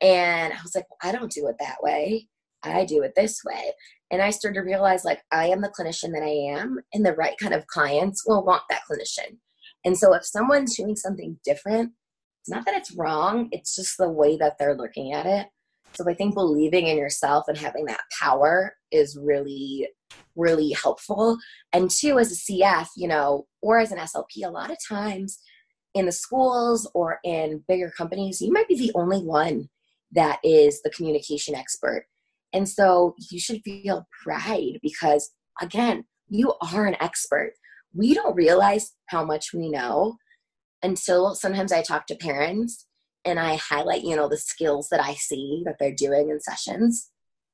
And 0.00 0.52
I 0.52 0.58
was 0.62 0.74
like, 0.74 0.84
well, 0.90 1.10
I 1.10 1.16
don't 1.16 1.30
do 1.30 1.46
it 1.46 1.56
that 1.60 1.76
way. 1.80 2.28
I 2.64 2.84
do 2.84 3.02
it 3.02 3.14
this 3.16 3.42
way. 3.44 3.72
And 4.10 4.20
I 4.20 4.30
started 4.30 4.60
to 4.60 4.64
realize 4.64 5.04
like 5.04 5.22
I 5.30 5.46
am 5.46 5.62
the 5.62 5.72
clinician 5.76 6.12
that 6.12 6.22
I 6.22 6.60
am, 6.60 6.78
and 6.92 7.04
the 7.04 7.14
right 7.14 7.36
kind 7.38 7.54
of 7.54 7.66
clients 7.66 8.24
will 8.26 8.44
want 8.44 8.62
that 8.68 8.82
clinician. 8.90 9.38
And 9.84 9.96
so 9.96 10.14
if 10.14 10.24
someone's 10.24 10.76
doing 10.76 10.96
something 10.96 11.38
different, 11.44 11.92
it's 12.40 12.50
not 12.50 12.64
that 12.66 12.76
it's 12.76 12.94
wrong, 12.96 13.48
it's 13.52 13.76
just 13.76 13.96
the 13.98 14.10
way 14.10 14.36
that 14.36 14.58
they're 14.58 14.76
looking 14.76 15.12
at 15.12 15.26
it. 15.26 15.46
So 15.94 16.08
I 16.08 16.14
think 16.14 16.34
believing 16.34 16.86
in 16.86 16.96
yourself 16.96 17.44
and 17.48 17.56
having 17.56 17.84
that 17.86 18.00
power 18.20 18.74
is 18.90 19.18
really, 19.20 19.88
really 20.36 20.72
helpful. 20.72 21.38
And 21.72 21.90
two, 21.90 22.18
as 22.18 22.32
a 22.32 22.52
CF, 22.52 22.88
you 22.96 23.08
know, 23.08 23.46
or 23.60 23.78
as 23.78 23.92
an 23.92 23.98
SLP, 23.98 24.44
a 24.44 24.50
lot 24.50 24.70
of 24.70 24.78
times 24.86 25.38
in 25.94 26.06
the 26.06 26.12
schools 26.12 26.90
or 26.94 27.18
in 27.24 27.62
bigger 27.68 27.92
companies, 27.96 28.40
you 28.40 28.52
might 28.52 28.68
be 28.68 28.76
the 28.76 28.92
only 28.94 29.20
one 29.20 29.68
that 30.12 30.38
is 30.42 30.82
the 30.82 30.90
communication 30.90 31.54
expert. 31.54 32.06
And 32.52 32.68
so 32.68 33.14
you 33.30 33.40
should 33.40 33.62
feel 33.62 34.06
pride 34.22 34.78
because, 34.82 35.30
again, 35.60 36.04
you 36.28 36.54
are 36.72 36.86
an 36.86 36.96
expert. 37.00 37.52
We 37.94 38.14
don't 38.14 38.36
realize 38.36 38.92
how 39.06 39.24
much 39.24 39.52
we 39.52 39.70
know 39.70 40.16
until 40.82 41.34
sometimes 41.34 41.72
I 41.72 41.82
talk 41.82 42.06
to 42.06 42.14
parents 42.14 42.86
and 43.24 43.38
I 43.38 43.56
highlight, 43.56 44.02
you 44.02 44.16
know, 44.16 44.28
the 44.28 44.36
skills 44.36 44.88
that 44.90 45.02
I 45.02 45.14
see 45.14 45.62
that 45.64 45.76
they're 45.78 45.94
doing 45.94 46.30
in 46.30 46.40
sessions. 46.40 47.10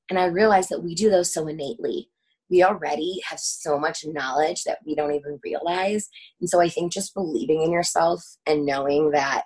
And 0.09 0.19
I 0.19 0.27
realize 0.27 0.69
that 0.69 0.83
we 0.83 0.95
do 0.95 1.11
those 1.11 1.33
so 1.33 1.47
innately. 1.47 2.09
We 2.51 2.63
already 2.63 3.21
have 3.29 3.39
so 3.39 3.79
much 3.79 4.05
knowledge 4.07 4.65
that 4.65 4.79
we 4.87 4.95
don't 4.95 5.13
even 5.13 5.39
realize. 5.45 6.09
And 6.41 6.49
so 6.49 6.61
I 6.61 6.71
think 6.71 6.93
just 6.93 7.15
believing 7.15 7.63
in 7.63 7.71
yourself 7.71 8.25
and 8.47 8.65
knowing 8.65 9.11
that 9.11 9.45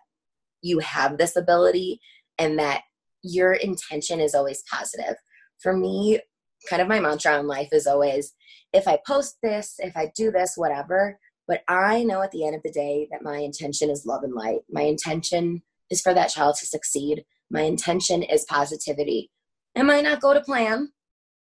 you 0.62 0.78
have 0.78 1.18
this 1.18 1.34
ability 1.34 2.00
and 2.38 2.58
that 2.60 2.82
your 3.22 3.54
intention 3.54 4.20
is 4.20 4.34
always 4.34 4.62
positive 4.70 5.16
for 5.62 5.77
me, 5.77 6.20
kind 6.68 6.83
of 6.83 6.88
my 6.88 7.01
mantra 7.01 7.38
in 7.38 7.46
life 7.46 7.68
is 7.72 7.87
always 7.87 8.35
if 8.72 8.88
I 8.88 8.98
post 9.07 9.37
this, 9.42 9.75
if 9.79 9.96
I 9.96 10.11
do 10.16 10.31
this, 10.31 10.55
whatever, 10.57 11.18
But 11.48 11.62
I 11.68 12.05
know 12.05 12.22
at 12.22 12.31
the 12.31 12.46
end 12.46 12.55
of 12.55 12.62
the 12.62 12.72
day 12.72 13.09
that 13.11 13.22
my 13.22 13.38
intention 13.38 13.90
is 13.90 14.07
love 14.07 14.22
and 14.22 14.35
light. 14.35 14.61
My 14.70 14.83
intention 14.83 15.62
is 15.90 16.01
for 16.01 16.14
that 16.14 16.31
child 16.31 16.57
to 16.61 16.66
succeed. 16.66 17.25
My 17.51 17.62
intention 17.62 18.22
is 18.22 18.46
positivity. 18.48 19.31
It 19.75 19.83
might 19.85 20.05
not 20.05 20.20
go 20.20 20.33
to 20.33 20.40
plan, 20.40 20.92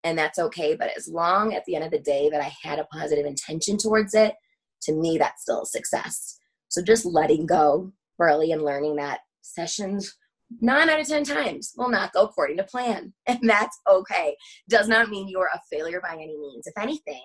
and 0.04 0.18
that's 0.18 0.38
okay. 0.38 0.74
But 0.74 0.90
as 0.96 1.08
long 1.08 1.54
at 1.54 1.64
the 1.64 1.76
end 1.76 1.84
of 1.84 1.90
the 1.90 1.98
day 1.98 2.28
that 2.30 2.40
I 2.40 2.52
had 2.62 2.78
a 2.78 2.84
positive 2.84 3.24
intention 3.24 3.78
towards 3.78 4.14
it, 4.14 4.34
to 4.82 4.92
me, 4.92 5.16
that's 5.16 5.42
still 5.42 5.62
a 5.62 5.66
success. 5.66 6.38
So 6.68 6.82
just 6.82 7.06
letting 7.06 7.46
go 7.46 7.92
early 8.20 8.52
and 8.52 8.62
learning 8.62 8.96
that 8.96 9.20
sessions 9.42 10.14
nine 10.60 10.88
out 10.88 11.00
of 11.00 11.08
10 11.08 11.24
times 11.24 11.72
will 11.76 11.90
not 11.90 12.12
go 12.12 12.24
according 12.24 12.56
to 12.58 12.64
plan. 12.64 13.12
And 13.26 13.38
that's 13.48 13.78
okay. 13.88 14.36
Does 14.68 14.88
not 14.88 15.08
mean 15.08 15.28
you're 15.28 15.50
a 15.52 15.60
failure 15.70 16.00
by 16.00 16.14
any 16.14 16.36
means. 16.38 16.66
If 16.66 16.74
anything, 16.76 17.22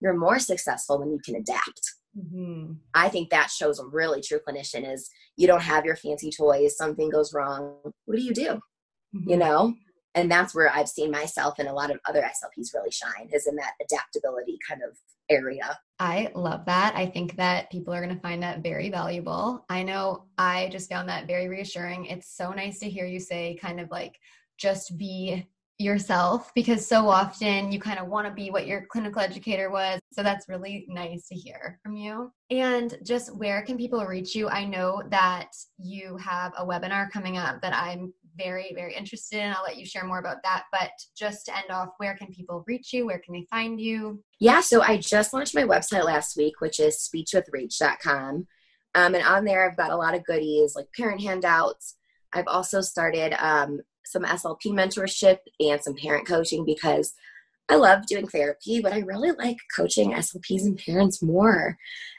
you're 0.00 0.16
more 0.16 0.38
successful 0.38 0.98
when 0.98 1.10
you 1.10 1.18
can 1.24 1.36
adapt. 1.36 1.80
Mm-hmm. 2.16 2.72
I 2.94 3.08
think 3.08 3.30
that 3.30 3.50
shows 3.50 3.78
a 3.78 3.86
really 3.86 4.22
true 4.22 4.40
clinician 4.46 4.90
is 4.90 5.08
you 5.36 5.46
don't 5.46 5.62
have 5.62 5.84
your 5.84 5.96
fancy 5.96 6.30
toys, 6.30 6.76
something 6.76 7.10
goes 7.10 7.32
wrong. 7.32 7.76
What 8.04 8.16
do 8.16 8.22
you 8.22 8.34
do? 8.34 8.60
Mm-hmm. 9.14 9.30
You 9.30 9.36
know? 9.36 9.74
And 10.14 10.30
that's 10.30 10.54
where 10.54 10.72
I've 10.72 10.88
seen 10.88 11.10
myself 11.10 11.54
and 11.58 11.68
a 11.68 11.74
lot 11.74 11.90
of 11.90 11.98
other 12.08 12.22
SLPs 12.22 12.72
really 12.74 12.90
shine 12.90 13.28
is 13.32 13.46
in 13.46 13.56
that 13.56 13.72
adaptability 13.82 14.58
kind 14.66 14.80
of 14.82 14.96
area. 15.28 15.78
I 15.98 16.30
love 16.34 16.64
that. 16.66 16.94
I 16.94 17.06
think 17.06 17.36
that 17.36 17.70
people 17.70 17.94
are 17.94 18.02
going 18.02 18.14
to 18.14 18.20
find 18.20 18.42
that 18.42 18.62
very 18.62 18.90
valuable. 18.90 19.64
I 19.70 19.82
know 19.82 20.24
I 20.36 20.68
just 20.70 20.90
found 20.90 21.08
that 21.08 21.26
very 21.26 21.48
reassuring. 21.48 22.06
It's 22.06 22.36
so 22.36 22.52
nice 22.52 22.78
to 22.80 22.90
hear 22.90 23.06
you 23.06 23.18
say, 23.18 23.56
kind 23.60 23.80
of 23.80 23.90
like, 23.90 24.18
just 24.58 24.96
be 24.98 25.46
yourself 25.78 26.52
because 26.54 26.86
so 26.86 27.06
often 27.08 27.70
you 27.70 27.78
kind 27.78 27.98
of 27.98 28.06
want 28.06 28.26
to 28.26 28.32
be 28.32 28.50
what 28.50 28.66
your 28.66 28.86
clinical 28.86 29.20
educator 29.20 29.70
was. 29.70 30.00
So 30.12 30.22
that's 30.22 30.48
really 30.48 30.86
nice 30.88 31.28
to 31.28 31.34
hear 31.34 31.78
from 31.82 31.96
you. 31.96 32.32
And 32.50 32.96
just 33.04 33.36
where 33.36 33.62
can 33.62 33.76
people 33.76 34.04
reach 34.06 34.34
you? 34.34 34.48
I 34.48 34.64
know 34.64 35.02
that 35.10 35.50
you 35.78 36.16
have 36.16 36.52
a 36.56 36.64
webinar 36.64 37.10
coming 37.10 37.36
up 37.36 37.60
that 37.60 37.74
I'm 37.74 38.12
very, 38.36 38.72
very 38.74 38.94
interested 38.94 39.38
in. 39.38 39.52
I'll 39.52 39.62
let 39.62 39.76
you 39.76 39.86
share 39.86 40.04
more 40.04 40.18
about 40.18 40.42
that. 40.44 40.64
But 40.72 40.90
just 41.16 41.46
to 41.46 41.56
end 41.56 41.70
off, 41.70 41.90
where 41.98 42.16
can 42.16 42.28
people 42.28 42.64
reach 42.66 42.92
you? 42.92 43.06
Where 43.06 43.18
can 43.18 43.34
they 43.34 43.46
find 43.50 43.80
you? 43.80 44.22
Yeah, 44.38 44.60
so 44.60 44.82
I 44.82 44.98
just 44.98 45.32
launched 45.32 45.54
my 45.54 45.64
website 45.64 46.04
last 46.04 46.36
week, 46.36 46.60
which 46.60 46.80
is 46.80 46.96
speechwithrach.com. 46.96 48.46
Um, 48.94 49.14
and 49.14 49.24
on 49.24 49.44
there, 49.44 49.68
I've 49.68 49.76
got 49.76 49.90
a 49.90 49.96
lot 49.96 50.14
of 50.14 50.24
goodies 50.24 50.74
like 50.74 50.86
parent 50.96 51.20
handouts. 51.20 51.96
I've 52.32 52.48
also 52.48 52.80
started 52.80 53.34
um, 53.38 53.80
some 54.04 54.22
SLP 54.24 54.66
mentorship 54.66 55.38
and 55.60 55.82
some 55.82 55.94
parent 55.94 56.26
coaching 56.26 56.64
because 56.64 57.14
I 57.68 57.76
love 57.76 58.06
doing 58.06 58.28
therapy, 58.28 58.80
but 58.80 58.92
I 58.92 59.00
really 59.00 59.32
like 59.32 59.56
coaching 59.74 60.12
SLPs 60.12 60.62
and 60.62 60.78
parents 60.78 61.22
more. 61.22 61.76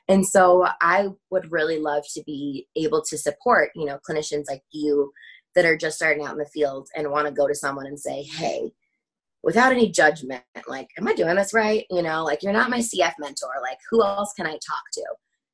And 0.09 0.25
so 0.25 0.67
I 0.81 1.07
would 1.31 1.51
really 1.51 1.79
love 1.79 2.03
to 2.13 2.23
be 2.25 2.67
able 2.75 3.01
to 3.03 3.17
support, 3.17 3.71
you 3.75 3.85
know, 3.85 3.99
clinicians 4.07 4.45
like 4.49 4.63
you 4.71 5.11
that 5.57 5.65
are 5.65 5.75
just 5.75 5.95
starting 5.95 6.23
out 6.23 6.33
in 6.33 6.37
the 6.37 6.45
field 6.45 6.87
and 6.95 7.09
want 7.09 7.25
to 7.25 7.33
go 7.33 7.47
to 7.47 7.55
someone 7.55 7.87
and 7.87 7.99
say, 7.99 8.21
hey, 8.21 8.71
without 9.41 9.71
any 9.71 9.89
judgment, 9.89 10.43
like, 10.67 10.87
am 10.99 11.07
I 11.07 11.15
doing 11.15 11.35
this 11.35 11.51
right? 11.51 11.83
You 11.89 12.03
know, 12.03 12.23
like, 12.23 12.43
you're 12.43 12.53
not 12.53 12.69
my 12.69 12.77
CF 12.77 13.13
mentor. 13.17 13.49
Like, 13.63 13.79
who 13.89 14.03
else 14.03 14.33
can 14.33 14.45
I 14.45 14.51
talk 14.51 14.83
to? 14.93 15.03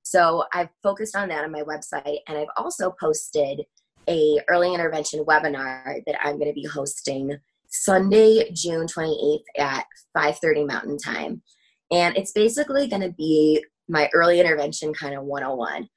So 0.01 0.43
I've 0.53 0.67
focused 0.83 1.15
on 1.15 1.29
that 1.29 1.45
on 1.45 1.53
my 1.53 1.61
website. 1.61 2.17
And 2.27 2.37
I've 2.37 2.49
also 2.57 2.93
posted 2.99 3.61
a 4.09 4.41
early 4.49 4.73
intervention 4.73 5.23
webinar 5.23 6.01
that 6.05 6.17
I'm 6.21 6.37
going 6.37 6.49
to 6.49 6.53
be 6.53 6.67
hosting 6.67 7.37
Sunday, 7.69 8.51
June 8.51 8.85
28th 8.85 9.43
at 9.57 9.85
5:30 10.17 10.67
Mountain 10.67 10.97
Time. 10.97 11.41
And 11.91 12.17
it's 12.17 12.33
basically 12.33 12.87
going 12.87 13.03
to 13.03 13.13
be 13.13 13.63
my 13.87 14.09
early 14.13 14.41
intervention 14.41 14.93
kind 14.93 15.15
of 15.15 15.23
101. 15.23 15.87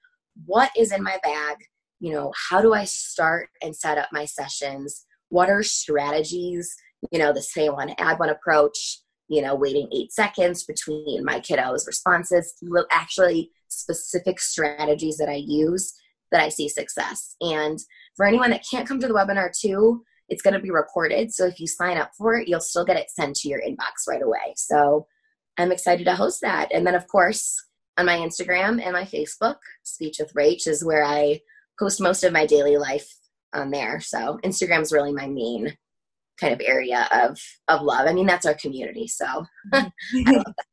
What 0.45 0.71
is 0.79 0.93
in 0.93 1.03
my 1.03 1.19
bag? 1.25 1.57
You 2.01 2.13
know, 2.13 2.33
how 2.51 2.61
do 2.61 2.75
I 2.75 2.85
start 2.85 3.49
and 3.63 3.75
set 3.75 3.99
up 3.99 4.09
my 4.13 4.25
sessions? 4.25 5.05
What 5.29 5.51
are 5.51 5.63
strategies? 5.63 6.75
You 7.11 7.19
know, 7.19 7.33
the 7.33 7.43
same 7.43 7.73
one, 7.73 7.95
add 7.99 8.19
one 8.19 8.29
approach, 8.29 9.01
you 9.29 9.43
know, 9.43 9.55
waiting 9.55 9.89
eight 9.95 10.13
seconds 10.13 10.65
between 10.65 11.25
my 11.25 11.41
kiddos' 11.41 11.87
responses, 11.87 12.55
actually 12.91 13.51
specific 13.69 14.41
strategies 14.41 15.17
that 15.19 15.29
I 15.29 15.43
use 15.45 15.95
that 16.33 16.43
I 16.43 16.49
see 16.49 16.69
success. 16.69 17.37
And 17.41 17.79
for 18.17 18.27
anyone 18.27 18.51
that 18.51 18.65
can't 18.69 18.87
come 18.87 19.01
to 19.01 19.07
the 19.07 19.15
webinar 19.15 19.51
too, 19.57 20.05
it's 20.29 20.43
going 20.43 20.55
to 20.55 20.61
be 20.61 20.71
recorded. 20.71 21.33
So 21.33 21.47
if 21.47 21.61
you 21.61 21.67
sign 21.67 21.99
up 21.99 22.11
for 22.17 22.35
it, 22.37 22.49
you'll 22.49 22.61
still 22.61 22.85
get 22.85 22.97
it 22.97 23.11
sent 23.11 23.37
to 23.37 23.49
your 23.49 23.61
inbox 23.61 24.09
right 24.09 24.23
away. 24.23 24.55
So 24.57 25.07
I'm 25.57 25.73
excited 25.73 26.05
to 26.05 26.17
host 26.17 26.41
that. 26.41 26.73
And 26.73 26.87
then, 26.87 26.95
of 26.95 27.07
course, 27.07 27.55
on 27.97 28.07
my 28.07 28.17
Instagram 28.17 28.83
and 28.83 28.93
my 28.93 29.05
Facebook, 29.05 29.57
Speech 29.85 30.17
with 30.19 30.35
Rach 30.35 30.67
is 30.67 30.85
where 30.85 31.05
I 31.05 31.41
post 31.79 32.01
most 32.01 32.25
of 32.25 32.33
my 32.33 32.47
daily 32.47 32.77
life 32.77 33.09
on 33.53 33.71
there. 33.71 34.01
So 34.01 34.39
Instagram 34.45 34.83
is 34.83 34.93
really 34.93 35.13
my 35.13 35.27
main 35.27 35.77
kind 36.41 36.53
of 36.53 36.61
area 36.65 37.09
of 37.13 37.41
of 37.69 37.83
love. 37.83 38.07
I 38.07 38.13
mean, 38.13 38.27
that's 38.27 38.47
our 38.47 38.55
community. 38.55 39.09
So 39.09 39.27
I 39.73 39.91
love 40.13 40.45
that 40.45 40.67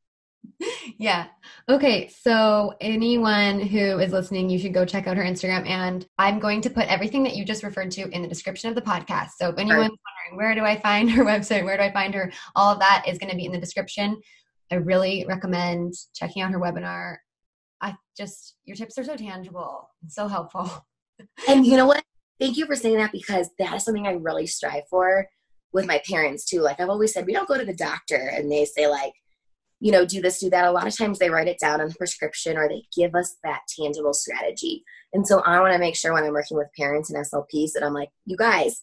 yeah. 0.97 1.27
Okay. 1.69 2.07
So, 2.07 2.73
anyone 2.81 3.59
who 3.59 3.99
is 3.99 4.11
listening, 4.11 4.49
you 4.49 4.59
should 4.59 4.73
go 4.73 4.85
check 4.85 5.07
out 5.07 5.17
her 5.17 5.23
Instagram. 5.23 5.67
And 5.67 6.05
I'm 6.17 6.39
going 6.39 6.61
to 6.61 6.69
put 6.69 6.87
everything 6.87 7.23
that 7.23 7.35
you 7.35 7.45
just 7.45 7.63
referred 7.63 7.91
to 7.91 8.09
in 8.09 8.21
the 8.21 8.27
description 8.27 8.69
of 8.69 8.75
the 8.75 8.81
podcast. 8.81 9.31
So, 9.37 9.49
if 9.49 9.57
anyone's 9.57 9.89
wondering, 9.89 10.35
where 10.35 10.55
do 10.55 10.61
I 10.61 10.79
find 10.79 11.09
her 11.11 11.23
website? 11.23 11.63
Where 11.63 11.77
do 11.77 11.83
I 11.83 11.91
find 11.91 12.13
her? 12.13 12.31
All 12.55 12.73
of 12.73 12.79
that 12.79 13.05
is 13.07 13.17
going 13.17 13.31
to 13.31 13.37
be 13.37 13.45
in 13.45 13.51
the 13.51 13.59
description. 13.59 14.19
I 14.71 14.75
really 14.75 15.25
recommend 15.27 15.93
checking 16.13 16.41
out 16.41 16.51
her 16.51 16.59
webinar. 16.59 17.17
I 17.81 17.95
just, 18.17 18.55
your 18.63 18.75
tips 18.75 18.97
are 18.97 19.03
so 19.03 19.15
tangible 19.15 19.89
and 20.01 20.11
so 20.11 20.27
helpful. 20.27 20.69
And 21.47 21.65
you 21.65 21.77
know 21.77 21.85
what? 21.85 22.03
Thank 22.39 22.57
you 22.57 22.65
for 22.65 22.75
saying 22.75 22.97
that 22.97 23.11
because 23.11 23.49
that 23.59 23.73
is 23.75 23.83
something 23.83 24.07
I 24.07 24.13
really 24.13 24.47
strive 24.47 24.87
for 24.89 25.27
with 25.71 25.85
my 25.85 26.01
parents 26.07 26.45
too. 26.45 26.61
Like 26.61 26.79
I've 26.79 26.89
always 26.89 27.13
said, 27.13 27.25
we 27.25 27.33
don't 27.33 27.47
go 27.47 27.57
to 27.57 27.65
the 27.65 27.75
doctor 27.75 28.31
and 28.33 28.51
they 28.51 28.65
say, 28.65 28.87
like, 28.87 29.13
you 29.79 29.91
know, 29.91 30.05
do 30.05 30.21
this, 30.21 30.39
do 30.39 30.49
that. 30.49 30.65
A 30.65 30.71
lot 30.71 30.87
of 30.87 30.95
times 30.95 31.19
they 31.19 31.29
write 31.29 31.47
it 31.47 31.59
down 31.59 31.81
on 31.81 31.89
the 31.89 31.95
prescription 31.95 32.57
or 32.57 32.69
they 32.69 32.83
give 32.95 33.15
us 33.15 33.35
that 33.43 33.61
tangible 33.77 34.13
strategy. 34.13 34.83
And 35.11 35.27
so 35.27 35.41
I 35.41 35.59
want 35.59 35.73
to 35.73 35.79
make 35.79 35.95
sure 35.95 36.13
when 36.13 36.23
I'm 36.23 36.31
working 36.31 36.57
with 36.57 36.73
parents 36.77 37.11
and 37.11 37.25
SLPs 37.25 37.73
that 37.73 37.83
I'm 37.83 37.93
like, 37.93 38.09
you 38.25 38.37
guys, 38.37 38.81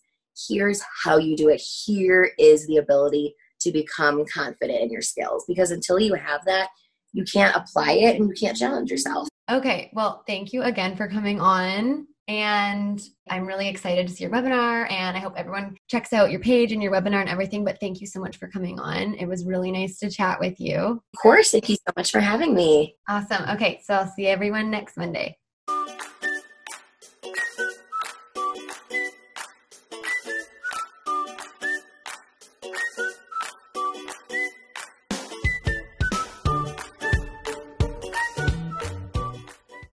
here's 0.49 0.83
how 1.03 1.17
you 1.17 1.37
do 1.37 1.49
it. 1.49 1.61
Here 1.61 2.33
is 2.39 2.67
the 2.67 2.77
ability 2.77 3.35
to 3.61 3.73
become 3.73 4.25
confident 4.27 4.83
in 4.83 4.91
your 4.91 5.03
skills. 5.03 5.45
Because 5.49 5.71
until 5.71 5.99
you 5.99 6.15
have 6.15 6.45
that, 6.45 6.69
you 7.13 7.25
can't 7.25 7.57
apply 7.57 7.93
it 7.93 8.17
and 8.17 8.29
you 8.29 8.35
can't 8.35 8.57
challenge 8.57 8.91
yourself. 8.91 9.29
Okay. 9.51 9.91
Well, 9.95 10.23
thank 10.27 10.53
you 10.53 10.63
again 10.63 10.97
for 10.97 11.09
coming 11.09 11.41
on. 11.41 12.07
And 12.31 13.03
I'm 13.29 13.45
really 13.45 13.67
excited 13.67 14.07
to 14.07 14.13
see 14.13 14.23
your 14.23 14.33
webinar. 14.33 14.89
And 14.89 15.17
I 15.17 15.21
hope 15.21 15.33
everyone 15.37 15.77
checks 15.89 16.13
out 16.13 16.31
your 16.31 16.39
page 16.39 16.71
and 16.71 16.81
your 16.81 16.93
webinar 16.93 17.21
and 17.23 17.29
everything. 17.29 17.65
But 17.65 17.81
thank 17.81 18.01
you 18.01 18.07
so 18.07 18.21
much 18.21 18.37
for 18.37 18.47
coming 18.47 18.79
on. 18.79 19.15
It 19.15 19.27
was 19.27 19.45
really 19.45 19.73
nice 19.73 19.99
to 19.99 20.09
chat 20.09 20.39
with 20.39 20.61
you. 20.61 20.77
Of 20.77 21.21
course. 21.21 21.51
Thank 21.51 21.69
you 21.69 21.75
so 21.75 21.93
much 21.97 22.13
for 22.13 22.21
having 22.21 22.55
me. 22.55 22.95
Awesome. 23.09 23.51
Okay. 23.51 23.81
So 23.83 23.95
I'll 23.95 24.07
see 24.07 24.29
everyone 24.29 24.71
next 24.71 24.97
Monday. 24.97 25.40